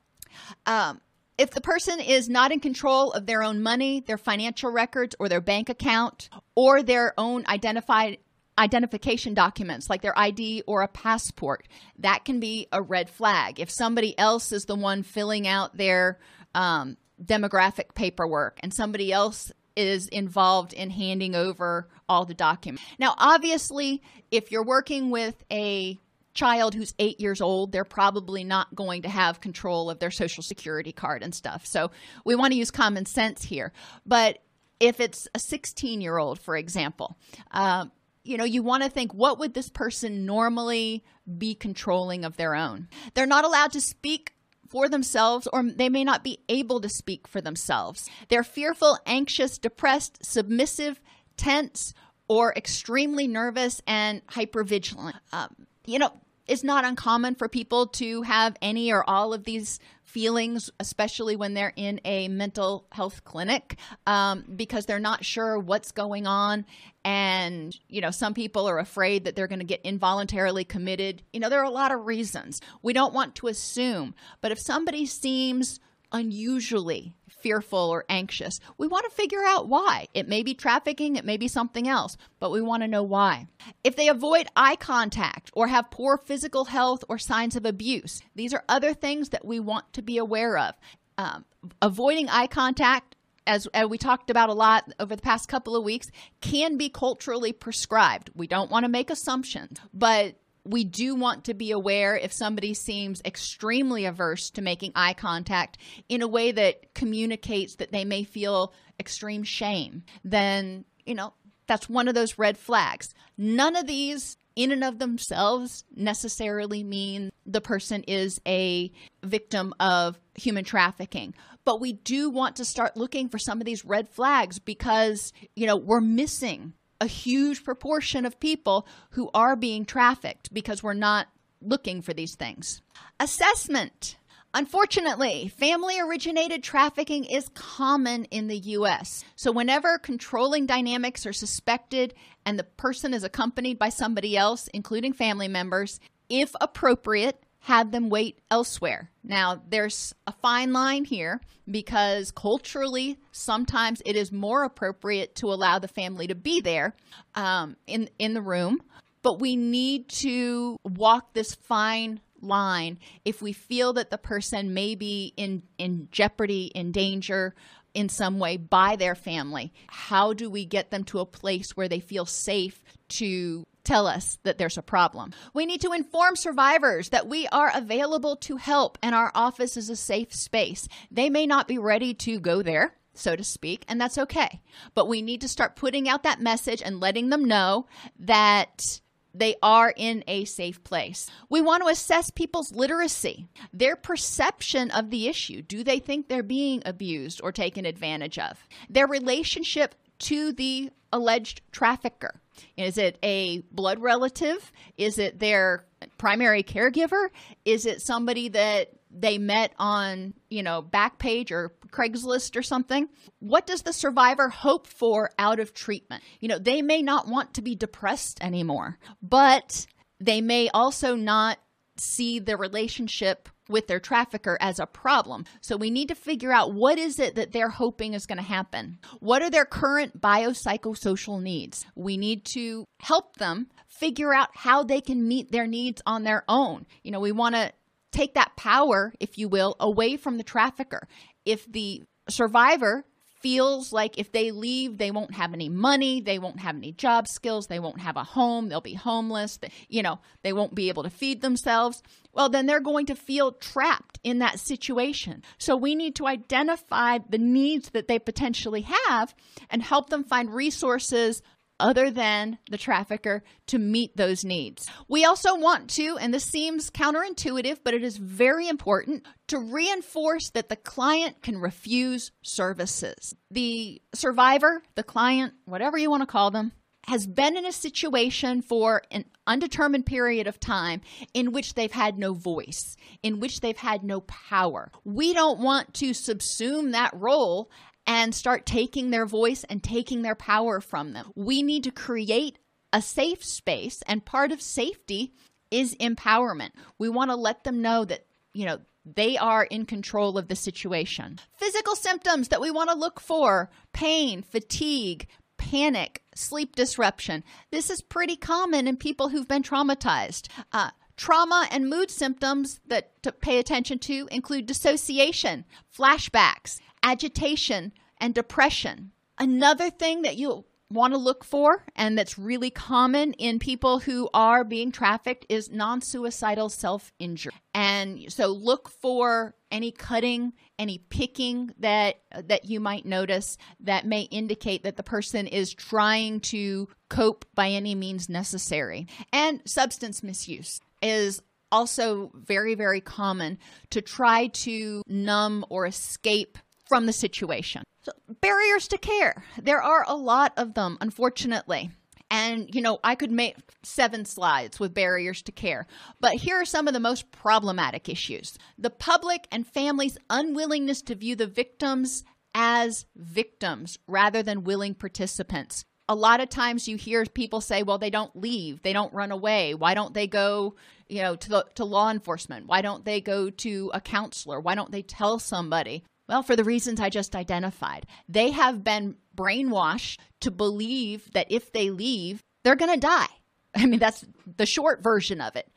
[0.66, 1.02] Um,
[1.38, 5.30] if the person is not in control of their own money, their financial records, or
[5.30, 8.18] their bank account, or their own identified
[8.60, 11.68] identification documents like their ID or a passport,
[12.00, 13.60] that can be a red flag.
[13.60, 16.18] If somebody else is the one filling out their
[16.56, 22.84] um, demographic paperwork and somebody else is involved in handing over all the documents.
[22.98, 24.02] Now, obviously,
[24.32, 26.00] if you're working with a
[26.34, 30.44] child who's eight years old, they're probably not going to have control of their social
[30.44, 31.66] security card and stuff.
[31.66, 31.92] So
[32.26, 33.72] we want to use common sense here.
[34.06, 34.40] But
[34.80, 37.18] if it's a 16 year old, for example,
[37.52, 37.92] um,
[38.24, 41.04] you know, you want to think what would this person normally
[41.38, 42.88] be controlling of their own?
[43.14, 44.34] They're not allowed to speak
[44.70, 48.10] for themselves, or they may not be able to speak for themselves.
[48.30, 51.00] They're fearful, anxious, depressed, submissive,
[51.38, 51.94] tense,
[52.28, 55.20] or extremely nervous and hypervigilant.
[55.32, 56.14] Um, you know,
[56.48, 61.54] it's not uncommon for people to have any or all of these feelings, especially when
[61.54, 66.66] they're in a mental health clinic, um, because they're not sure what's going on.
[67.04, 71.24] And, you know, some people are afraid that they're going to get involuntarily committed.
[71.34, 72.62] You know, there are a lot of reasons.
[72.82, 74.16] We don't want to assume.
[74.42, 75.82] But if somebody seems
[76.14, 77.14] unusually
[77.48, 78.60] fearful or anxious.
[78.78, 80.08] We want to figure out why.
[80.14, 83.48] It may be trafficking, it may be something else, but we want to know why.
[83.86, 88.54] If they avoid eye contact or have poor physical health or signs of abuse, these
[88.54, 90.76] are other things that we want to be aware of.
[91.18, 91.46] Um,
[91.82, 95.86] avoiding eye contact as, as, we talked about a lot over the past couple of
[95.86, 98.30] weeks, can be culturally prescribed.
[98.36, 100.36] We don't want to make assumptions, but
[100.68, 105.78] we do want to be aware if somebody seems extremely averse to making eye contact
[106.10, 111.34] in a way that communicates that they may feel extreme shame, then, you know,
[111.68, 113.14] that's one of those red flags.
[113.38, 118.92] None of these in and of themselves necessarily mean the person is a
[119.24, 121.34] victim of human trafficking.
[121.64, 125.68] But we do want to start looking for some of these red flags because, you
[125.68, 131.28] know, we're missing a huge proportion of people who are being trafficked because we're not
[131.62, 132.82] looking for these things.
[133.20, 134.18] Assessment.
[134.54, 139.24] Unfortunately, family originated trafficking is common in the US.
[139.36, 142.14] So, whenever controlling dynamics are suspected
[142.46, 148.10] and the person is accompanied by somebody else, including family members, if appropriate, had them
[148.10, 149.12] wait elsewhere.
[149.26, 155.78] Now, there's a fine line here because culturally, sometimes it is more appropriate to allow
[155.78, 156.96] the family to be there
[157.36, 158.82] um, in in the room,
[159.22, 164.96] but we need to walk this fine line if we feel that the person may
[164.96, 167.54] be in in jeopardy, in danger
[167.94, 169.74] in some way by their family.
[169.88, 174.38] How do we get them to a place where they feel safe to tell us
[174.44, 175.32] that there's a problem.
[175.54, 179.90] We need to inform survivors that we are available to help and our office is
[179.90, 180.88] a safe space.
[181.10, 184.62] They may not be ready to go there so to speak, and that's okay.
[184.94, 187.88] But we need to start putting out that message and letting them know
[188.20, 189.00] that
[189.34, 191.30] they are in a safe place.
[191.50, 195.62] We want to assess people's literacy, their perception of the issue.
[195.62, 198.58] Do they think they're being abused or taken advantage of?
[198.90, 202.42] Their relationship to the alleged trafficker.
[202.76, 204.72] Is it a blood relative?
[204.98, 205.86] Is it their
[206.18, 207.30] primary caregiver?
[207.66, 213.10] Is it somebody that they met on, you know, Backpage or Craigslist or something?
[213.40, 216.24] What does the survivor hope for out of treatment?
[216.40, 219.88] You know, they may not want to be depressed anymore, but
[220.20, 221.60] they may also not
[221.98, 225.46] see the relationship with their trafficker as a problem.
[225.62, 228.44] So we need to figure out what is it that they're hoping is going to
[228.44, 229.00] happen.
[229.20, 231.86] What are their current biopsychosocial needs?
[231.96, 236.44] We need to help them figure out how they can meet their needs on their
[236.48, 236.86] own.
[237.04, 237.72] You know, we want to
[238.12, 241.08] take that power, if you will, away from the trafficker.
[241.46, 243.06] If the survivor
[243.40, 247.28] feels like if they leave, they won't have any money, they won't have any job
[247.28, 251.04] skills, they won't have a home, they'll be homeless, you know, they won't be able
[251.04, 252.02] to feed themselves.
[252.38, 255.42] Well, then they're going to feel trapped in that situation.
[255.58, 259.34] So we need to identify the needs that they potentially have
[259.72, 261.42] and help them find resources
[261.80, 264.88] other than the trafficker to meet those needs.
[265.08, 270.52] We also want to, and this seems counterintuitive, but it is very important, to reinforce
[270.52, 273.34] that the client can refuse services.
[273.50, 276.72] The survivor, the client, whatever you want to call them,
[277.08, 281.02] has been in a situation for an undetermined period of time
[281.34, 284.92] in which they've had no voice, in which they've had no power.
[285.06, 287.72] We don't want to subsume that role
[288.06, 291.32] and start taking their voice and taking their power from them.
[291.36, 292.60] We need to create
[292.94, 295.34] a safe space, and part of safety
[295.72, 296.72] is empowerment.
[296.98, 300.56] We want to let them know that, you know, they are in control of the
[300.56, 301.40] situation.
[301.58, 307.44] Physical symptoms that we want to look for pain, fatigue, panic, sleep disruption.
[307.72, 310.48] This is pretty common in people who've been traumatized.
[310.72, 315.66] Uh, trauma and mood symptoms that to pay attention to include dissociation,
[315.96, 319.12] flashbacks, agitation, and depression.
[319.40, 324.30] Another thing that you'll want to look for and that's really common in people who
[324.34, 327.52] are being trafficked is non-suicidal self-injury.
[327.74, 334.22] And so look for any cutting, any picking that that you might notice that may
[334.22, 339.08] indicate that the person is trying to cope by any means necessary.
[339.34, 343.58] And substance misuse is also very very common
[343.90, 347.84] to try to numb or escape from the situation.
[348.02, 349.44] So, barriers to care.
[349.62, 351.92] There are a lot of them, unfortunately.
[352.30, 355.88] And, you know, I could make seven slides with barriers to care.
[356.20, 361.16] But here are some of the most problematic issues the public and families' unwillingness to
[361.16, 362.24] view the victims
[362.54, 365.86] as victims rather than willing participants.
[366.10, 369.32] A lot of times you hear people say, well, they don't leave, they don't run
[369.32, 369.74] away.
[369.74, 370.76] Why don't they go,
[371.10, 372.66] you know, to, the, to law enforcement?
[372.66, 374.60] Why don't they go to a counselor?
[374.60, 376.04] Why don't they tell somebody?
[376.28, 378.06] Well, for the reasons I just identified.
[378.28, 383.28] They have been brainwashed to believe that if they leave, they're going to die.
[383.76, 384.26] I mean, that's
[384.58, 385.70] the short version of it.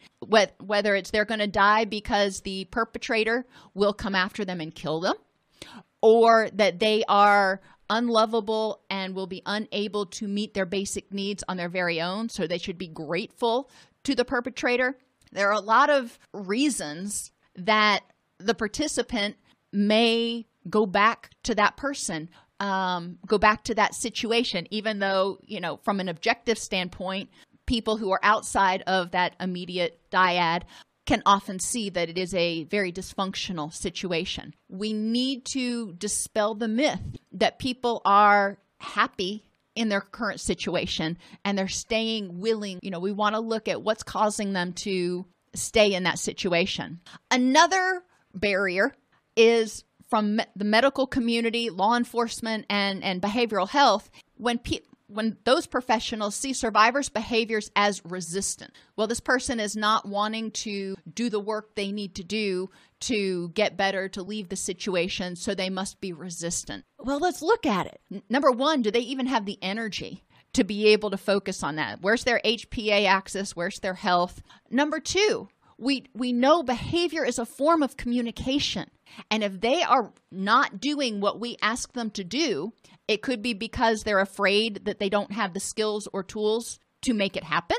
[0.59, 5.01] Whether it's they're going to die because the perpetrator will come after them and kill
[5.01, 5.15] them,
[6.03, 11.57] or that they are unlovable and will be unable to meet their basic needs on
[11.57, 13.71] their very own, so they should be grateful
[14.05, 14.97] to the perpetrator.
[15.33, 18.01] There are a lot of reasons that
[18.39, 19.37] the participant
[19.73, 22.29] may go back to that person
[22.61, 27.31] um, go back to that situation even though you know from an objective standpoint
[27.67, 30.63] people who are outside of that immediate dyad
[31.07, 34.55] can often see that it is a very dysfunctional situation.
[34.69, 37.01] We need to dispel the myth
[37.33, 42.79] that people are happy in their current situation and they're staying willing.
[42.83, 47.01] You know we want to look at what's causing them to stay in that situation.
[47.31, 48.03] Another
[48.35, 48.95] barrier
[49.41, 55.67] is from the medical community, law enforcement, and, and behavioral health when pe- when those
[55.67, 58.73] professionals see survivors' behaviors as resistant.
[58.95, 63.49] Well, this person is not wanting to do the work they need to do to
[63.49, 66.85] get better, to leave the situation, so they must be resistant.
[66.99, 68.01] Well, let's look at it.
[68.13, 70.25] N- number one, do they even have the energy?
[70.55, 72.03] To be able to focus on that.
[72.03, 73.55] Where's their HPA axis?
[73.55, 74.43] Where's their health?
[74.69, 75.49] Number two,
[75.79, 78.91] we we know behavior is a form of communication
[79.31, 82.73] and if they are not doing what we ask them to do
[83.09, 87.15] it could be because they're afraid that they don't have the skills or tools to
[87.15, 87.77] make it happen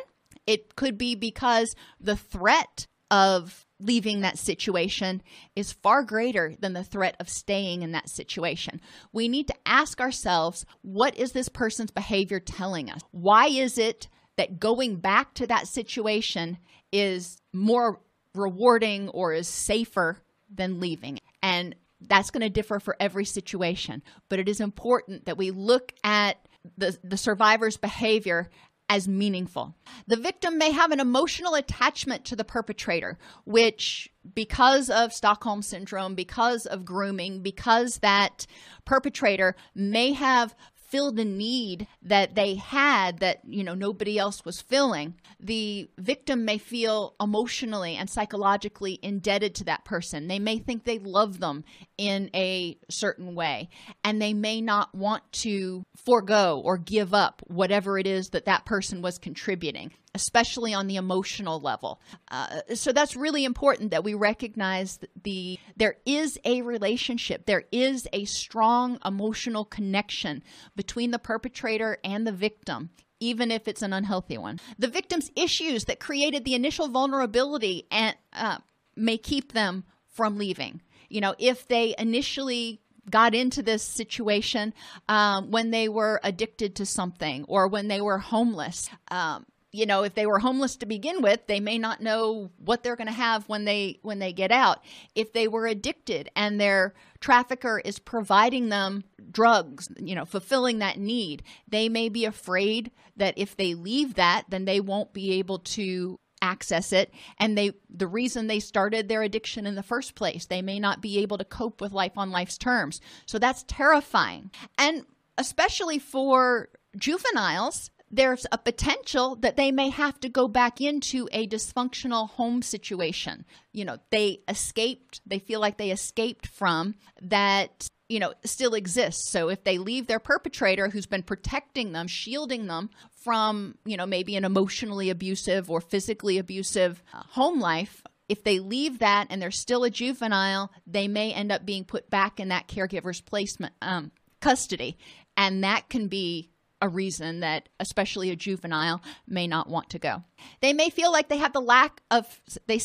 [0.48, 5.22] it could be because the threat of leaving that situation
[5.56, 8.80] is far greater than the threat of staying in that situation.
[9.12, 13.02] We need to ask ourselves what is this person's behavior telling us?
[13.12, 16.58] Why is it that going back to that situation
[16.92, 18.00] is more
[18.34, 20.20] rewarding or is safer
[20.54, 21.20] than leaving.
[21.42, 24.02] And that's going to differ for every situation.
[24.30, 26.38] But it is important that we look at
[26.78, 28.50] the, the survivor's behavior
[28.90, 29.74] as meaningful.
[30.08, 36.14] The victim may have an emotional attachment to the perpetrator, which, because of Stockholm Syndrome,
[36.14, 38.46] because of grooming, because that
[38.84, 40.56] perpetrator may have
[40.92, 46.46] filled a need that they had that you know nobody else was filling the victim
[46.46, 50.28] may feel emotionally and psychologically indebted to that person.
[50.28, 51.64] They may think they love them
[51.98, 53.70] in a certain way
[54.04, 58.66] and they may not want to forego or give up whatever it is that that
[58.66, 62.02] person was contributing especially on the emotional level.
[62.30, 68.08] Uh, so that's really important that we recognize the there is a relationship, there is
[68.14, 70.44] a strong emotional connection
[70.76, 72.90] between the perpetrator and the victim.
[73.20, 78.16] Even if it's an unhealthy one, the victim's issues that created the initial vulnerability and
[78.34, 78.58] uh,
[78.96, 80.82] may keep them from leaving.
[81.08, 84.74] You know, if they initially got into this situation
[85.10, 88.90] um, when they were addicted to something or when they were homeless.
[89.10, 92.84] Um, you know if they were homeless to begin with they may not know what
[92.84, 94.84] they're going to have when they when they get out.
[95.16, 101.00] If they were addicted and their trafficker is providing them drugs you know fulfilling that
[101.00, 105.60] need they may be afraid that if they leave that then they won't be able
[105.60, 107.14] to access it.
[107.38, 111.02] And they the reason they started their addiction in the first place they may not
[111.02, 113.00] be able to cope with life on life's terms.
[113.26, 114.52] So that's terrifying.
[114.78, 115.06] And
[115.38, 121.48] especially for juveniles there's a potential that they may have to go back into a
[121.48, 123.46] dysfunctional home situation.
[123.72, 129.32] You know, they escaped, they feel like they escaped from that, you know, still exists.
[129.32, 132.90] So if they leave their perpetrator who's been protecting them, shielding them
[133.24, 138.60] from, you know, maybe an emotionally abusive or physically abusive uh, home life, if they
[138.60, 142.50] leave that and they're still a juvenile, they may end up being put back in
[142.50, 144.98] that caregiver's placement um, custody.
[145.38, 146.51] And that can be
[146.82, 150.24] a reason that especially a juvenile may not want to go.
[150.62, 152.80] They may feel like they have the lack of they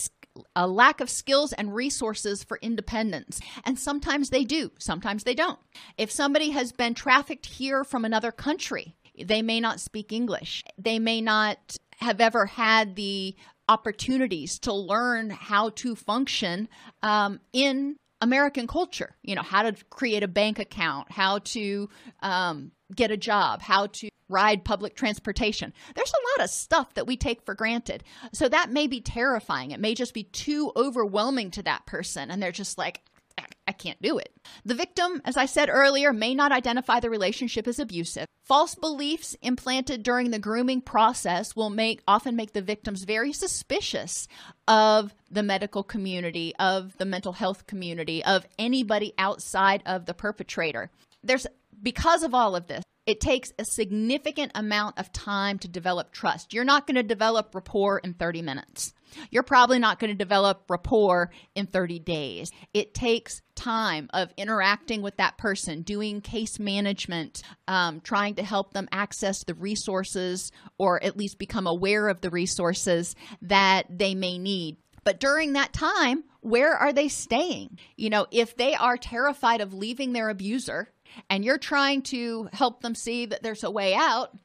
[0.55, 3.41] a lack of skills and resources for independence.
[3.65, 5.59] And sometimes they do, sometimes they don't.
[5.97, 10.63] If somebody has been trafficked here from another country, they may not speak English.
[10.77, 13.35] They may not have ever had the
[13.69, 16.69] opportunities to learn how to function
[17.03, 19.17] um, in American culture.
[19.23, 21.89] You know, how to create a bank account, how to
[22.21, 25.73] um, get a job, how to ride public transportation.
[25.95, 28.03] There's a lot of stuff that we take for granted.
[28.33, 29.71] So that may be terrifying.
[29.71, 32.31] It may just be too overwhelming to that person.
[32.31, 33.03] And they're just like,
[33.69, 34.33] I can't do it.
[34.65, 38.27] The victim, as I said earlier, may not identify the relationship as abusive.
[38.45, 44.29] False beliefs implanted during the grooming process will make often make the victims very suspicious
[44.69, 50.91] of the medical community, of the mental health community, of anybody outside of the perpetrator.
[51.25, 51.47] There's
[51.83, 56.53] because of all of this, it takes a significant amount of time to develop trust.
[56.53, 58.93] You're not going to develop rapport in 30 minutes.
[59.31, 62.51] You're probably not going to develop rapport in 30 days.
[62.75, 68.73] It takes time of interacting with that person, doing case management, um, trying to help
[68.73, 74.37] them access the resources or at least become aware of the resources that they may
[74.37, 74.79] need.
[75.05, 77.79] But during that time, where are they staying?
[77.97, 80.93] You know, if they are terrified of leaving their abuser,
[81.31, 84.37] and you're trying to help them see that there's a way out,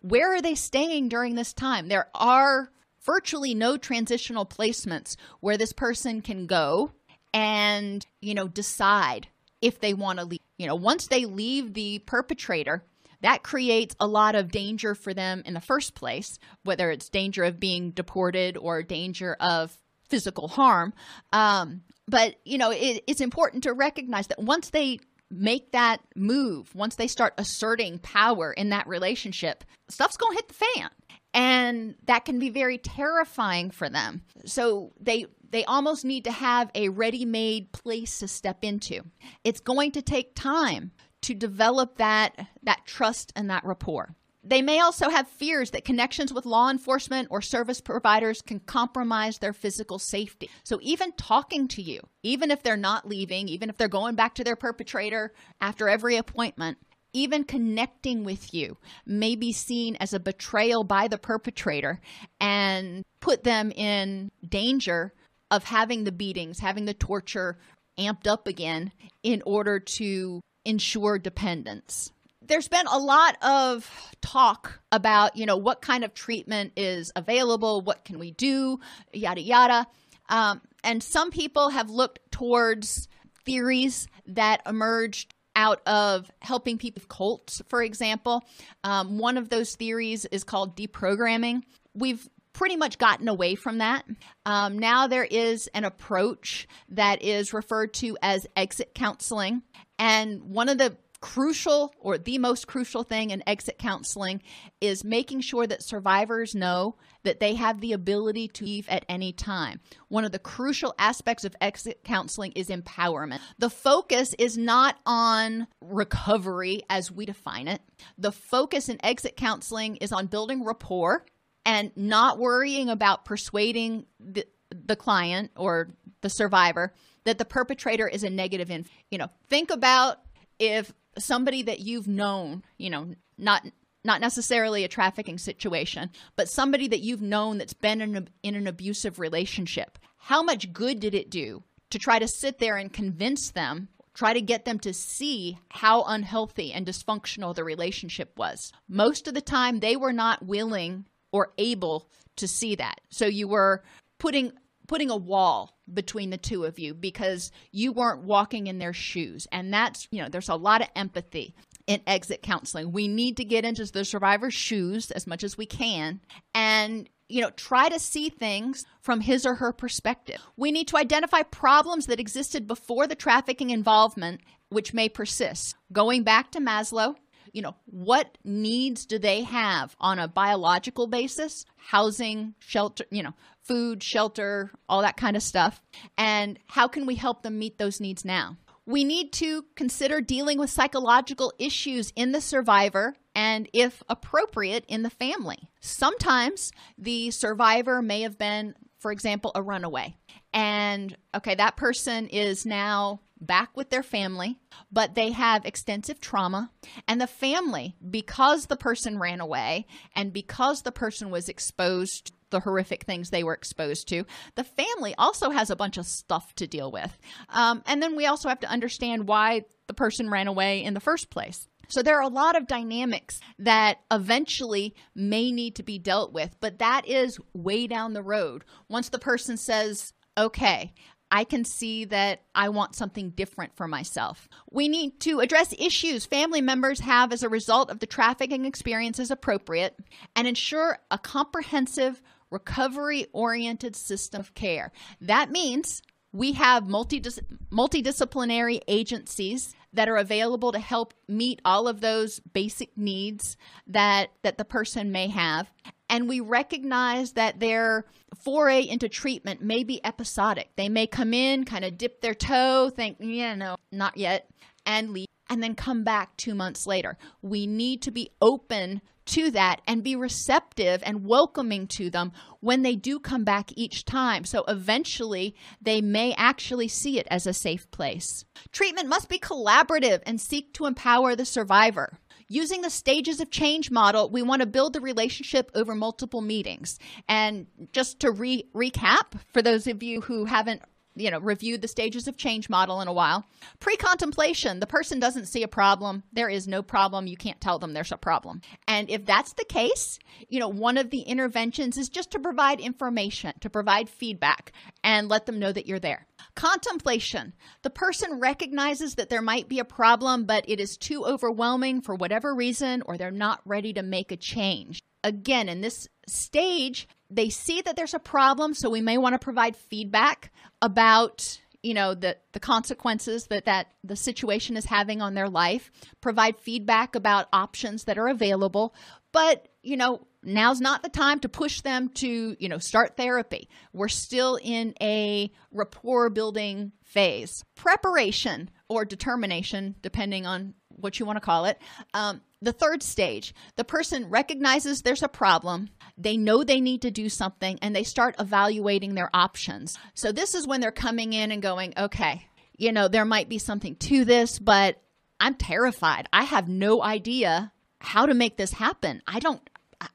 [0.00, 1.88] where are they staying during this time?
[1.88, 2.70] There are
[3.04, 6.92] virtually no transitional placements where this person can go
[7.32, 9.28] and, you know, decide
[9.60, 10.40] if they want to leave.
[10.58, 12.82] You know, once they leave the perpetrator,
[13.20, 17.44] that creates a lot of danger for them in the first place, whether it's danger
[17.44, 19.76] of being deported or danger of
[20.08, 20.92] physical harm.
[21.32, 25.00] Um, but, you know, it, it's important to recognize that once they
[25.30, 30.48] make that move, once they start asserting power in that relationship, stuff's going to hit
[30.48, 30.90] the fan.
[31.34, 34.22] And that can be very terrifying for them.
[34.46, 39.02] So they they almost need to have a ready-made place to step into.
[39.44, 44.14] It's going to take time to develop that that trust and that rapport.
[44.48, 49.38] They may also have fears that connections with law enforcement or service providers can compromise
[49.38, 50.48] their physical safety.
[50.62, 54.36] So, even talking to you, even if they're not leaving, even if they're going back
[54.36, 56.78] to their perpetrator after every appointment,
[57.12, 62.00] even connecting with you may be seen as a betrayal by the perpetrator
[62.40, 65.12] and put them in danger
[65.50, 67.58] of having the beatings, having the torture
[67.98, 68.92] amped up again
[69.24, 72.12] in order to ensure dependence
[72.46, 73.90] there's been a lot of
[74.20, 78.80] talk about, you know, what kind of treatment is available, what can we do,
[79.12, 79.86] yada, yada.
[80.28, 83.08] Um, and some people have looked towards
[83.44, 88.44] theories that emerged out of helping people with cults, for example.
[88.84, 91.62] Um, one of those theories is called deprogramming.
[91.94, 94.04] We've pretty much gotten away from that.
[94.44, 99.62] Um, now there is an approach that is referred to as exit counseling.
[99.98, 104.42] And one of the crucial or the most crucial thing in exit counseling
[104.80, 109.32] is making sure that survivors know that they have the ability to leave at any
[109.32, 109.80] time.
[110.08, 113.40] One of the crucial aspects of exit counseling is empowerment.
[113.58, 117.82] The focus is not on recovery as we define it.
[118.16, 121.24] The focus in exit counseling is on building rapport
[121.64, 125.88] and not worrying about persuading the, the client or
[126.20, 126.94] the survivor
[127.24, 130.20] that the perpetrator is a negative in you know think about
[130.58, 133.64] if somebody that you've known, you know, not
[134.06, 138.54] not necessarily a trafficking situation, but somebody that you've known that's been in, a, in
[138.54, 139.98] an abusive relationship.
[140.16, 144.32] How much good did it do to try to sit there and convince them, try
[144.32, 148.72] to get them to see how unhealthy and dysfunctional the relationship was?
[148.88, 153.00] Most of the time, they were not willing or able to see that.
[153.10, 153.82] So you were
[154.18, 154.52] putting
[154.86, 159.46] putting a wall between the two of you because you weren't walking in their shoes.
[159.52, 161.54] And that's, you know, there's a lot of empathy
[161.86, 162.92] in exit counseling.
[162.92, 166.20] We need to get into the survivor's shoes as much as we can
[166.54, 170.40] and you know, try to see things from his or her perspective.
[170.56, 175.74] We need to identify problems that existed before the trafficking involvement, which may persist.
[175.92, 177.16] Going back to Maslow,
[177.52, 181.64] you know, what needs do they have on a biological basis?
[181.76, 183.34] Housing, shelter, you know,
[183.66, 185.82] food, shelter, all that kind of stuff.
[186.16, 188.56] And how can we help them meet those needs now?
[188.86, 195.02] We need to consider dealing with psychological issues in the survivor and, if appropriate, in
[195.02, 195.58] the family.
[195.80, 200.16] Sometimes the survivor may have been, for example, a runaway.
[200.54, 204.58] And okay, that person is now back with their family,
[204.90, 206.70] but they have extensive trauma.
[207.06, 212.60] And the family, because the person ran away and because the person was exposed the
[212.60, 214.24] horrific things they were exposed to.
[214.54, 217.18] The family also has a bunch of stuff to deal with.
[217.48, 221.00] Um, and then we also have to understand why the person ran away in the
[221.00, 221.68] first place.
[221.88, 226.56] So there are a lot of dynamics that eventually may need to be dealt with,
[226.60, 228.64] but that is way down the road.
[228.88, 230.92] Once the person says, okay,
[231.30, 234.48] I can see that I want something different for myself.
[234.70, 239.18] We need to address issues family members have as a result of the trafficking experience
[239.18, 239.98] as appropriate
[240.36, 244.92] and ensure a comprehensive recovery oriented system of care.
[245.20, 247.40] That means we have multidis-
[247.70, 254.58] multidisciplinary agencies that are available to help meet all of those basic needs that that
[254.58, 255.70] the person may have
[256.08, 258.04] and we recognize that their
[258.44, 260.70] foray into treatment may be episodic.
[260.76, 264.48] They may come in, kind of dip their toe, think, yeah, no, not yet,
[264.84, 267.16] and leave, and then come back two months later.
[267.42, 272.82] We need to be open to that and be receptive and welcoming to them when
[272.82, 274.44] they do come back each time.
[274.44, 278.44] So eventually, they may actually see it as a safe place.
[278.72, 282.18] Treatment must be collaborative and seek to empower the survivor.
[282.48, 286.98] Using the stages of change model, we want to build the relationship over multiple meetings.
[287.28, 290.82] And just to re- recap, for those of you who haven't
[291.16, 293.44] you know reviewed the stages of change model in a while
[293.80, 297.92] pre-contemplation the person doesn't see a problem there is no problem you can't tell them
[297.92, 302.08] there's a problem and if that's the case you know one of the interventions is
[302.08, 307.52] just to provide information to provide feedback and let them know that you're there Contemplation.
[307.82, 312.14] The person recognizes that there might be a problem, but it is too overwhelming for
[312.14, 315.02] whatever reason, or they're not ready to make a change.
[315.22, 319.38] Again, in this stage, they see that there's a problem, so we may want to
[319.38, 320.52] provide feedback
[320.82, 325.90] about you know the the consequences that that the situation is having on their life
[326.20, 328.94] provide feedback about options that are available.
[329.32, 333.68] But you know now's not the time to push them to you know start therapy.
[333.92, 337.64] We're still in a rapport building phase.
[337.74, 341.80] Preparation or determination depending on what you want to call it
[342.14, 347.10] um, the third stage the person recognizes there's a problem they know they need to
[347.10, 351.52] do something and they start evaluating their options so this is when they're coming in
[351.52, 352.46] and going okay
[352.76, 355.02] you know there might be something to this but
[355.38, 359.22] i'm terrified i have no idea how to make this happen.
[359.26, 359.68] I don't,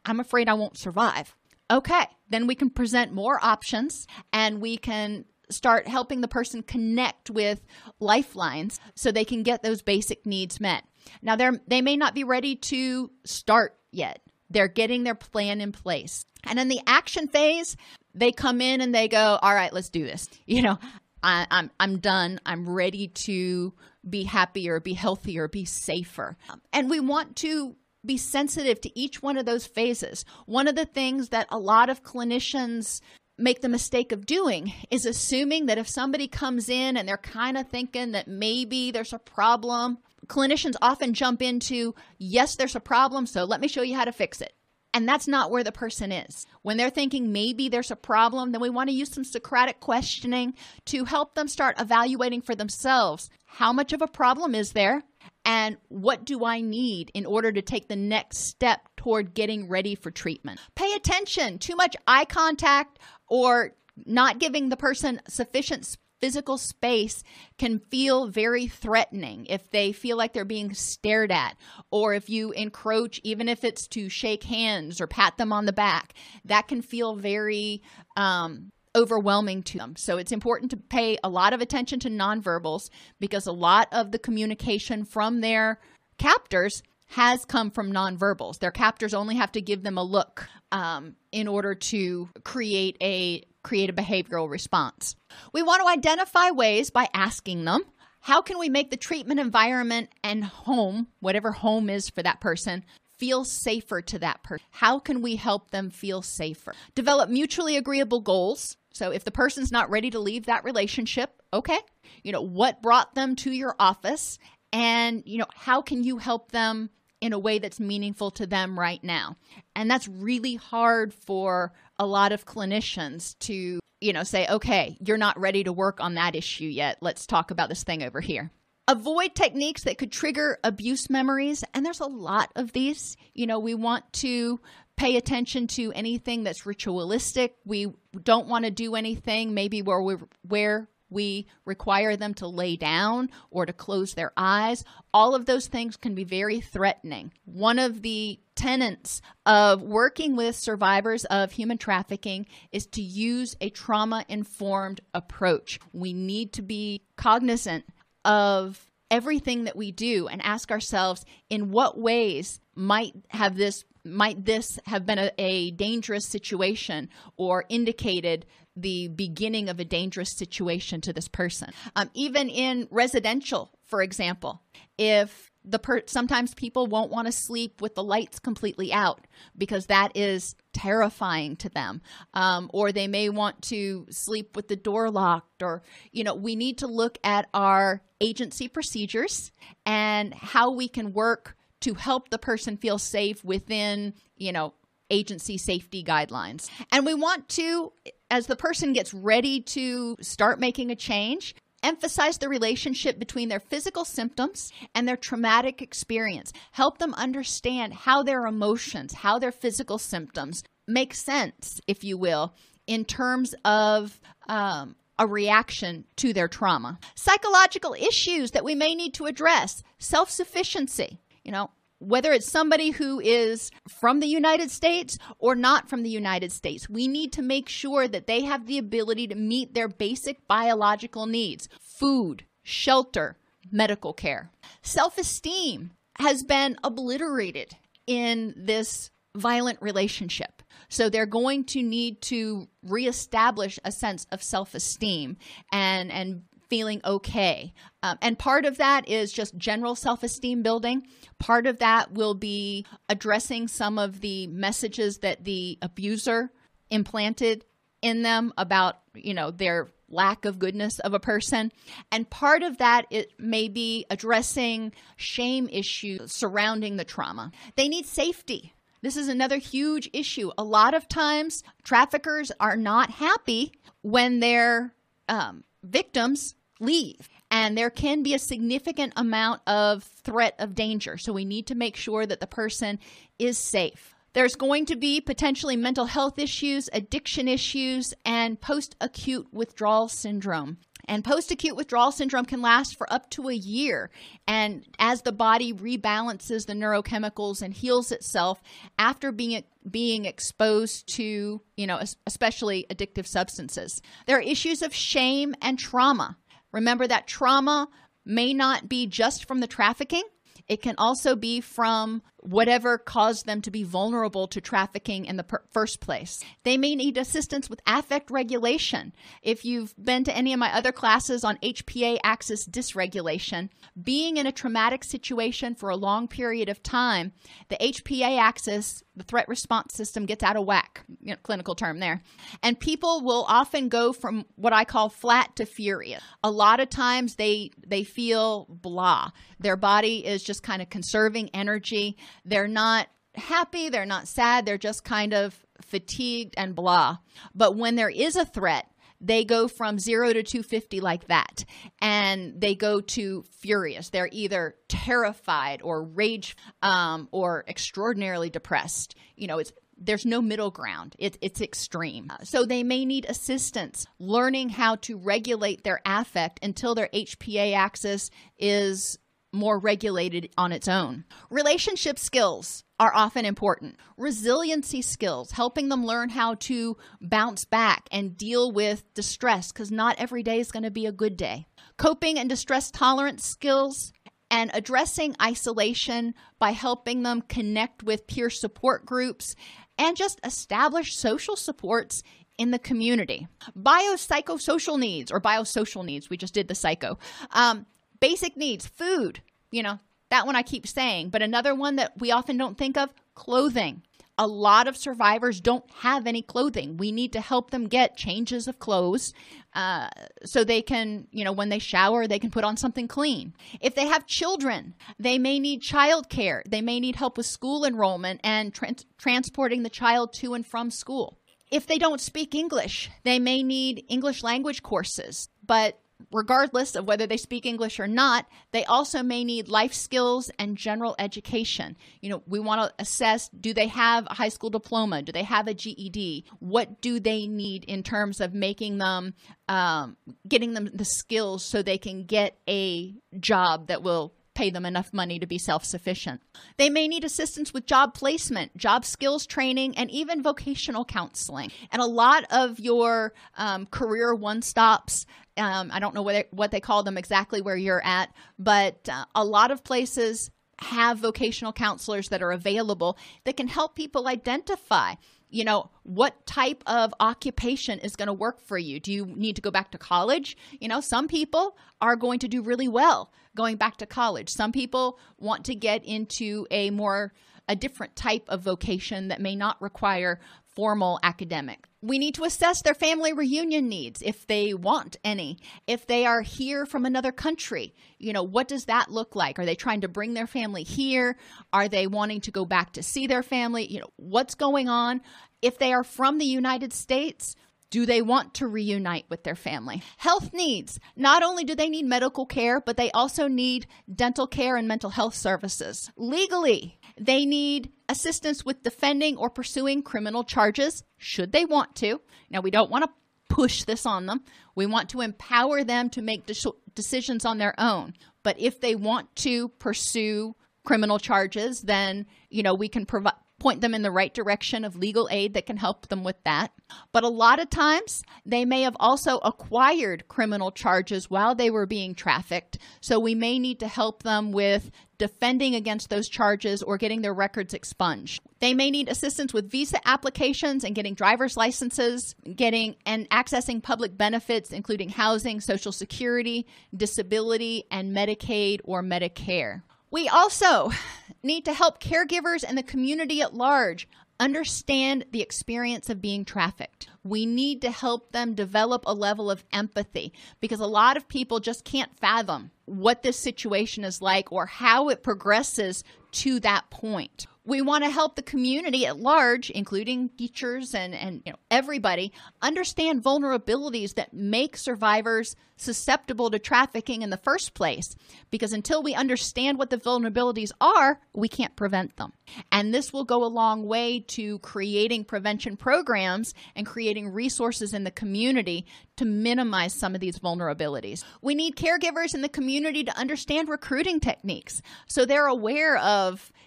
[0.05, 1.35] I'm afraid I won't survive.
[1.69, 7.29] Okay, then we can present more options and we can start helping the person connect
[7.29, 7.61] with
[7.99, 10.83] lifelines so they can get those basic needs met.
[11.21, 14.21] Now they they may not be ready to start yet.
[14.49, 16.25] They're getting their plan in place.
[16.43, 17.77] And in the action phase,
[18.13, 20.79] they come in and they go, "All right, let's do this." You know,
[21.23, 22.39] I, I'm I'm done.
[22.45, 23.73] I'm ready to
[24.07, 26.37] be happier, be healthier, be safer.
[26.73, 27.75] And we want to
[28.05, 30.25] be sensitive to each one of those phases.
[30.45, 32.99] One of the things that a lot of clinicians
[33.37, 37.57] make the mistake of doing is assuming that if somebody comes in and they're kind
[37.57, 39.97] of thinking that maybe there's a problem,
[40.31, 44.13] clinicians often jump into, yes, there's a problem, so let me show you how to
[44.13, 44.53] fix it.
[44.93, 46.45] And that's not where the person is.
[46.63, 50.53] When they're thinking maybe there's a problem, then we want to use some Socratic questioning
[50.85, 55.03] to help them start evaluating for themselves how much of a problem is there?
[55.43, 59.95] And what do I need in order to take the next step toward getting ready
[59.95, 60.59] for treatment?
[60.75, 61.57] Pay attention.
[61.57, 63.75] Too much eye contact or
[64.05, 65.85] not giving the person sufficient
[66.21, 67.23] physical space
[67.57, 71.57] can feel very threatening if they feel like they're being stared at,
[71.89, 75.73] or if you encroach, even if it's to shake hands or pat them on the
[75.73, 76.13] back,
[76.45, 77.81] that can feel very
[78.15, 79.95] um, overwhelming to them.
[79.95, 84.11] So it's important to pay a lot of attention to nonverbals because a lot of
[84.11, 85.79] the communication from their
[86.17, 88.59] captors has come from nonverbals.
[88.59, 93.43] Their captors only have to give them a look um, in order to create a
[93.63, 95.15] create a behavioral response.
[95.53, 97.83] We want to identify ways by asking them
[98.21, 102.85] how can we make the treatment environment and home, whatever home is for that person,
[103.17, 104.65] feel safer to that person?
[104.69, 106.73] How can we help them feel safer?
[106.95, 108.77] Develop mutually agreeable goals.
[108.93, 111.79] So if the person's not ready to leave that relationship, okay,
[112.23, 114.37] you know, what brought them to your office
[114.71, 116.89] and, you know, how can you help them
[117.21, 119.37] in a way that's meaningful to them right now?
[119.75, 125.17] And that's really hard for a lot of clinicians to, you know, say, okay, you're
[125.17, 126.97] not ready to work on that issue yet.
[127.01, 128.51] Let's talk about this thing over here.
[128.87, 131.63] Avoid techniques that could trigger abuse memories.
[131.73, 133.15] And there's a lot of these.
[133.33, 134.59] You know, we want to
[134.97, 137.55] pay attention to anything that's ritualistic.
[137.63, 142.75] We don't want to do anything maybe where we're, where we require them to lay
[142.75, 144.83] down or to close their eyes.
[145.13, 147.33] All of those things can be very threatening.
[147.45, 153.69] One of the tenets of working with survivors of human trafficking is to use a
[153.69, 155.79] trauma informed approach.
[155.93, 157.85] We need to be cognizant
[158.23, 164.45] of everything that we do and ask ourselves in what ways might have this might
[164.45, 167.07] this have been a, a, dangerous situation
[167.37, 168.45] or indicated
[168.75, 171.69] the beginning of a dangerous situation to this person.
[171.95, 174.61] Um, even in residential, for example,
[174.97, 179.87] if the per- sometimes people won't want to sleep with the lights completely out because
[179.87, 182.01] that is terrifying to them
[182.33, 186.55] um, or they may want to sleep with the door locked or you know we
[186.55, 189.51] need to look at our agency procedures
[189.85, 194.73] and how we can work to help the person feel safe within you know
[195.09, 197.91] agency safety guidelines and we want to
[198.31, 201.53] as the person gets ready to start making a change
[201.83, 206.53] Emphasize the relationship between their physical symptoms and their traumatic experience.
[206.73, 212.53] Help them understand how their emotions, how their physical symptoms make sense, if you will,
[212.85, 216.99] in terms of um, a reaction to their trauma.
[217.15, 221.19] Psychological issues that we may need to address self sufficiency.
[221.43, 221.71] You know,
[222.01, 226.89] whether it's somebody who is from the United States or not from the United States,
[226.89, 231.27] we need to make sure that they have the ability to meet their basic biological
[231.27, 233.37] needs food, shelter,
[233.71, 234.49] medical care.
[234.81, 237.75] Self esteem has been obliterated
[238.07, 240.61] in this violent relationship.
[240.89, 245.37] So they're going to need to reestablish a sense of self esteem
[245.71, 247.73] and, and feeling okay.
[248.01, 251.05] Um, and part of that is just general self esteem building.
[251.37, 256.49] Part of that will be addressing some of the messages that the abuser
[256.89, 257.65] implanted
[258.01, 261.73] in them about, you know, their lack of goodness of a person.
[262.09, 267.51] And part of that it may be addressing shame issues surrounding the trauma.
[267.75, 268.73] They need safety.
[269.01, 270.51] This is another huge issue.
[270.57, 274.93] A lot of times, traffickers are not happy when their
[275.27, 277.29] um, victims leave.
[277.49, 281.17] And there can be a significant amount of threat of danger.
[281.17, 282.99] So we need to make sure that the person
[283.39, 284.15] is safe.
[284.33, 290.77] There's going to be potentially mental health issues, addiction issues, and post acute withdrawal syndrome.
[291.05, 294.11] And post acute withdrawal syndrome can last for up to a year.
[294.47, 298.61] And as the body rebalances the neurochemicals and heals itself
[298.97, 304.01] after being being exposed to, you know, especially addictive substances.
[304.27, 306.37] There are issues of shame and trauma.
[306.71, 307.87] Remember that trauma
[308.25, 310.23] may not be just from the trafficking,
[310.67, 315.43] it can also be from whatever caused them to be vulnerable to trafficking in the
[315.43, 316.43] per- first place.
[316.63, 319.13] They may need assistance with affect regulation.
[319.41, 323.69] If you've been to any of my other classes on HPA axis dysregulation,
[324.01, 327.33] being in a traumatic situation for a long period of time,
[327.69, 331.99] the HPA axis, the threat response system, gets out of whack, you know, clinical term
[331.99, 332.21] there.
[332.63, 336.23] And people will often go from what I call flat to furious.
[336.43, 339.31] A lot of times they they feel blah.
[339.59, 342.17] Their body is just kind of conserving energy.
[342.45, 347.17] They're not happy, they're not sad, they're just kind of fatigued and blah.
[347.55, 348.87] But when there is a threat,
[349.23, 351.63] they go from zero to 250 like that
[352.01, 359.45] and they go to furious they're either terrified or rage um, or extraordinarily depressed you
[359.45, 359.71] know it's
[360.01, 361.15] there's no middle ground.
[361.19, 362.31] It, it's extreme.
[362.43, 368.31] So they may need assistance learning how to regulate their affect until their HPA axis
[368.57, 369.19] is
[369.51, 371.25] more regulated on its own.
[371.49, 373.97] Relationship skills are often important.
[374.17, 380.17] Resiliency skills, helping them learn how to bounce back and deal with distress, because not
[380.19, 381.65] every day is going to be a good day.
[381.97, 384.13] Coping and distress tolerance skills,
[384.51, 389.55] and addressing isolation by helping them connect with peer support groups
[389.97, 392.21] and just establish social supports
[392.57, 393.47] in the community.
[393.79, 397.17] Biopsychosocial needs or biosocial needs, we just did the psycho.
[397.51, 397.85] Um,
[398.21, 399.41] Basic needs, food,
[399.71, 399.99] you know,
[400.29, 401.29] that one I keep saying.
[401.29, 404.03] But another one that we often don't think of clothing.
[404.37, 406.97] A lot of survivors don't have any clothing.
[406.97, 409.33] We need to help them get changes of clothes
[409.73, 410.09] uh,
[410.45, 413.53] so they can, you know, when they shower, they can put on something clean.
[413.81, 416.63] If they have children, they may need child care.
[416.67, 420.91] They may need help with school enrollment and tra- transporting the child to and from
[420.91, 421.37] school.
[421.69, 425.49] If they don't speak English, they may need English language courses.
[425.65, 425.99] But
[426.31, 430.77] regardless of whether they speak English or not, they also may need life skills and
[430.77, 431.95] general education.
[432.21, 435.21] You know, we want to assess do they have a high school diploma?
[435.21, 436.45] Do they have a GED?
[436.59, 439.33] What do they need in terms of making them,
[439.67, 440.17] um,
[440.47, 445.11] getting them the skills so they can get a job that will pay them enough
[445.11, 446.39] money to be self sufficient.
[446.77, 451.71] They may need assistance with job placement, job skills training, and even vocational counseling.
[451.91, 455.25] And a lot of your um, career one stops
[455.57, 459.25] um, I don't know what, what they call them exactly where you're at, but uh,
[459.35, 460.49] a lot of places
[460.79, 465.15] have vocational counselors that are available that can help people identify
[465.51, 468.99] you know, what type of occupation is going to work for you?
[468.99, 470.57] Do you need to go back to college?
[470.79, 474.49] You know, some people are going to do really well going back to college.
[474.49, 477.33] Some people want to get into a more
[477.67, 480.39] a different type of vocation that may not require
[480.75, 481.87] formal academic.
[482.01, 485.59] We need to assess their family reunion needs if they want any.
[485.85, 489.59] If they are here from another country, you know, what does that look like?
[489.59, 491.37] Are they trying to bring their family here?
[491.71, 493.85] Are they wanting to go back to see their family?
[493.85, 495.21] You know, what's going on?
[495.61, 497.55] If they are from the United States,
[497.91, 500.01] do they want to reunite with their family?
[500.17, 500.97] Health needs.
[501.17, 505.09] Not only do they need medical care, but they also need dental care and mental
[505.09, 506.09] health services.
[506.15, 512.21] Legally, they need assistance with defending or pursuing criminal charges, should they want to.
[512.49, 513.11] Now, we don't want to
[513.49, 514.43] push this on them.
[514.75, 516.55] We want to empower them to make de-
[516.93, 518.13] decisions on their own.
[518.43, 523.79] But if they want to pursue criminal charges, then, you know, we can provide point
[523.79, 526.71] them in the right direction of legal aid that can help them with that.
[527.11, 531.85] But a lot of times, they may have also acquired criminal charges while they were
[531.85, 532.79] being trafficked.
[533.01, 534.89] So we may need to help them with
[535.21, 538.41] defending against those charges or getting their records expunged.
[538.59, 544.17] They may need assistance with visa applications and getting driver's licenses, getting and accessing public
[544.17, 546.65] benefits, including housing, social security,
[546.97, 549.83] disability, and Medicaid or Medicare.
[550.09, 550.89] We also
[551.43, 554.07] need to help caregivers and the community at large
[554.39, 557.09] understand the experience of being trafficked.
[557.23, 561.59] We need to help them develop a level of empathy because a lot of people
[561.59, 567.47] just can't fathom what this situation is like or how it progresses to that point.
[567.63, 572.33] We want to help the community at large, including teachers and, and you know, everybody,
[572.61, 578.15] understand vulnerabilities that make survivors susceptible to trafficking in the first place.
[578.49, 582.33] Because until we understand what the vulnerabilities are, we can't prevent them.
[582.71, 588.03] And this will go a long way to creating prevention programs and creating resources in
[588.03, 588.85] the community
[589.17, 591.23] to minimize some of these vulnerabilities.
[591.41, 596.20] We need caregivers in the community to understand recruiting techniques so they're aware of,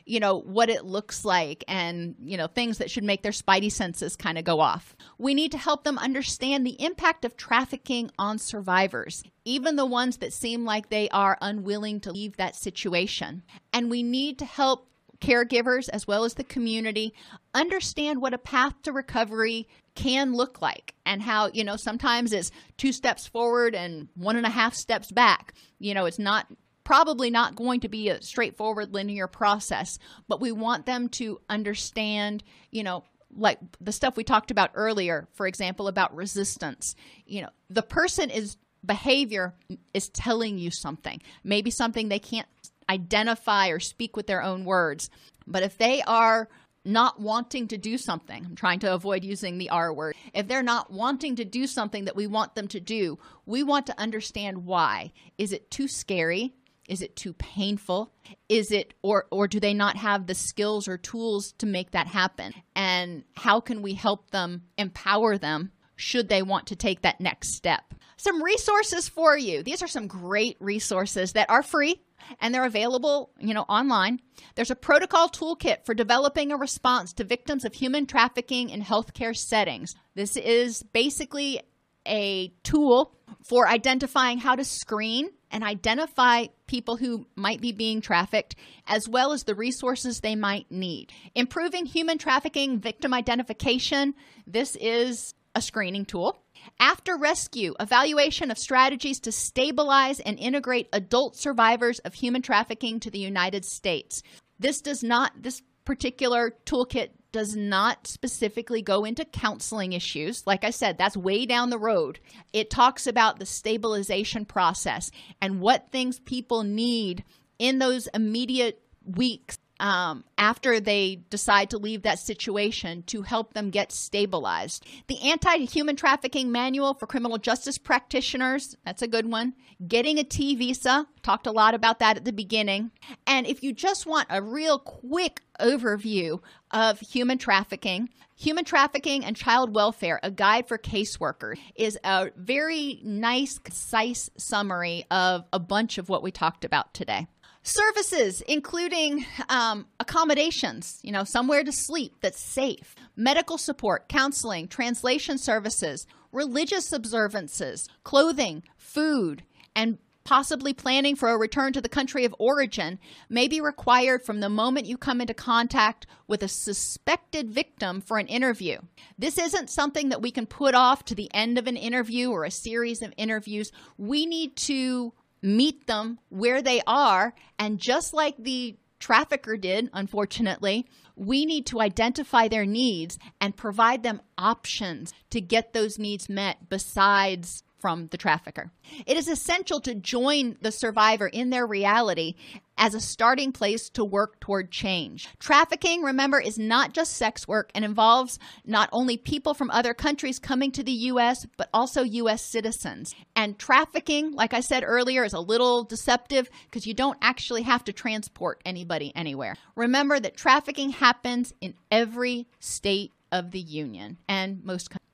[0.06, 3.72] you know, what it looks like and, you know, things that should make their spidey
[3.72, 4.94] senses kind of go off.
[5.18, 10.18] We need to help them understand the impact of trafficking on survivors, even the ones
[10.18, 13.42] that seem like they are unwilling to leave that situation.
[13.72, 14.88] And we need to help
[15.20, 17.14] caregivers as well as the community
[17.54, 22.50] understand what a path to recovery can look like and how you know sometimes it's
[22.76, 26.46] two steps forward and one and a half steps back you know it's not
[26.84, 32.44] probably not going to be a straightforward linear process but we want them to understand
[32.70, 33.02] you know
[33.36, 36.94] like the stuff we talked about earlier for example about resistance
[37.26, 39.54] you know the person is behavior
[39.94, 42.48] is telling you something maybe something they can't
[42.88, 45.08] identify or speak with their own words
[45.46, 46.48] but if they are
[46.84, 50.14] not wanting to do something, I'm trying to avoid using the R word.
[50.34, 53.86] If they're not wanting to do something that we want them to do, we want
[53.86, 55.12] to understand why.
[55.38, 56.54] Is it too scary?
[56.88, 58.12] Is it too painful?
[58.48, 62.06] Is it or or do they not have the skills or tools to make that
[62.06, 62.52] happen?
[62.76, 67.54] And how can we help them empower them should they want to take that next
[67.54, 67.94] step?
[68.16, 69.62] Some resources for you.
[69.62, 72.00] These are some great resources that are free
[72.40, 74.20] and they're available, you know, online.
[74.54, 79.36] There's a protocol toolkit for developing a response to victims of human trafficking in healthcare
[79.36, 79.94] settings.
[80.14, 81.60] This is basically
[82.06, 88.56] a tool for identifying how to screen and identify people who might be being trafficked,
[88.88, 91.12] as well as the resources they might need.
[91.36, 94.14] Improving human trafficking victim identification.
[94.48, 96.36] This is a screening tool.
[96.80, 103.10] After rescue, evaluation of strategies to stabilize and integrate adult survivors of human trafficking to
[103.10, 104.22] the United States.
[104.58, 110.46] This does not, this particular toolkit does not specifically go into counseling issues.
[110.46, 112.20] Like I said, that's way down the road.
[112.52, 115.10] It talks about the stabilization process
[115.42, 117.24] and what things people need
[117.58, 123.68] in those immediate weeks um, after they decide to leave that situation to help them
[123.68, 124.86] get stabilized.
[125.08, 129.52] The Anti Human Trafficking Manual for Criminal Justice Practitioners, that's a good one.
[129.86, 132.92] Getting a T visa, talked a lot about that at the beginning.
[133.26, 139.36] And if you just want a real quick overview of human trafficking, Human Trafficking and
[139.36, 145.98] Child Welfare, a guide for caseworkers, is a very nice, concise summary of a bunch
[145.98, 147.28] of what we talked about today.
[147.66, 155.38] Services, including um, accommodations, you know, somewhere to sleep that's safe, medical support, counseling, translation
[155.38, 159.44] services, religious observances, clothing, food,
[159.74, 162.98] and possibly planning for a return to the country of origin,
[163.28, 168.18] may be required from the moment you come into contact with a suspected victim for
[168.18, 168.78] an interview.
[169.18, 172.44] This isn't something that we can put off to the end of an interview or
[172.44, 173.70] a series of interviews.
[173.98, 175.12] We need to
[175.44, 181.80] meet them where they are, and just like the trafficker did, unfortunately, we need to
[181.80, 188.16] identify their needs and provide them options to get those needs met besides from the
[188.16, 188.70] trafficker.
[189.04, 192.34] It is essential to join the survivor in their reality
[192.78, 195.28] as a starting place to work toward change.
[195.38, 200.38] Trafficking, remember, is not just sex work and involves not only people from other countries
[200.38, 202.40] coming to the U.S., but also U.S.
[202.40, 203.14] citizens.
[203.36, 207.84] And trafficking, like I said earlier, is a little deceptive because you don't actually have
[207.84, 209.56] to transport anybody anywhere.
[209.76, 215.04] Remember that trafficking happens in every state of the Union and most countries.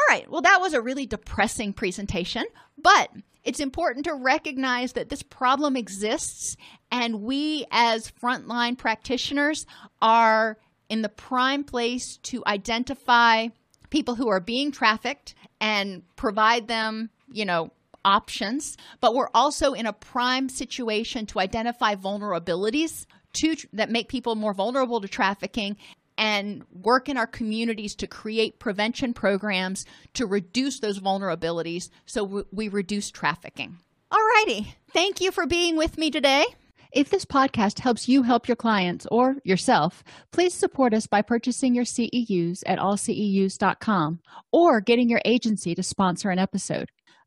[0.00, 2.44] All right, well, that was a really depressing presentation,
[2.80, 3.10] but
[3.44, 6.56] it's important to recognize that this problem exists,
[6.90, 9.66] and we, as frontline practitioners,
[10.00, 13.48] are in the prime place to identify
[13.90, 17.70] people who are being trafficked and provide them, you know,
[18.04, 18.76] options.
[19.00, 24.54] But we're also in a prime situation to identify vulnerabilities to, that make people more
[24.54, 25.76] vulnerable to trafficking
[26.20, 32.68] and work in our communities to create prevention programs to reduce those vulnerabilities so we
[32.68, 33.78] reduce trafficking.
[34.12, 34.74] All righty.
[34.92, 36.44] Thank you for being with me today.
[36.92, 41.74] If this podcast helps you help your clients or yourself, please support us by purchasing
[41.74, 44.20] your CEUs at allceus.com
[44.52, 46.90] or getting your agency to sponsor an episode.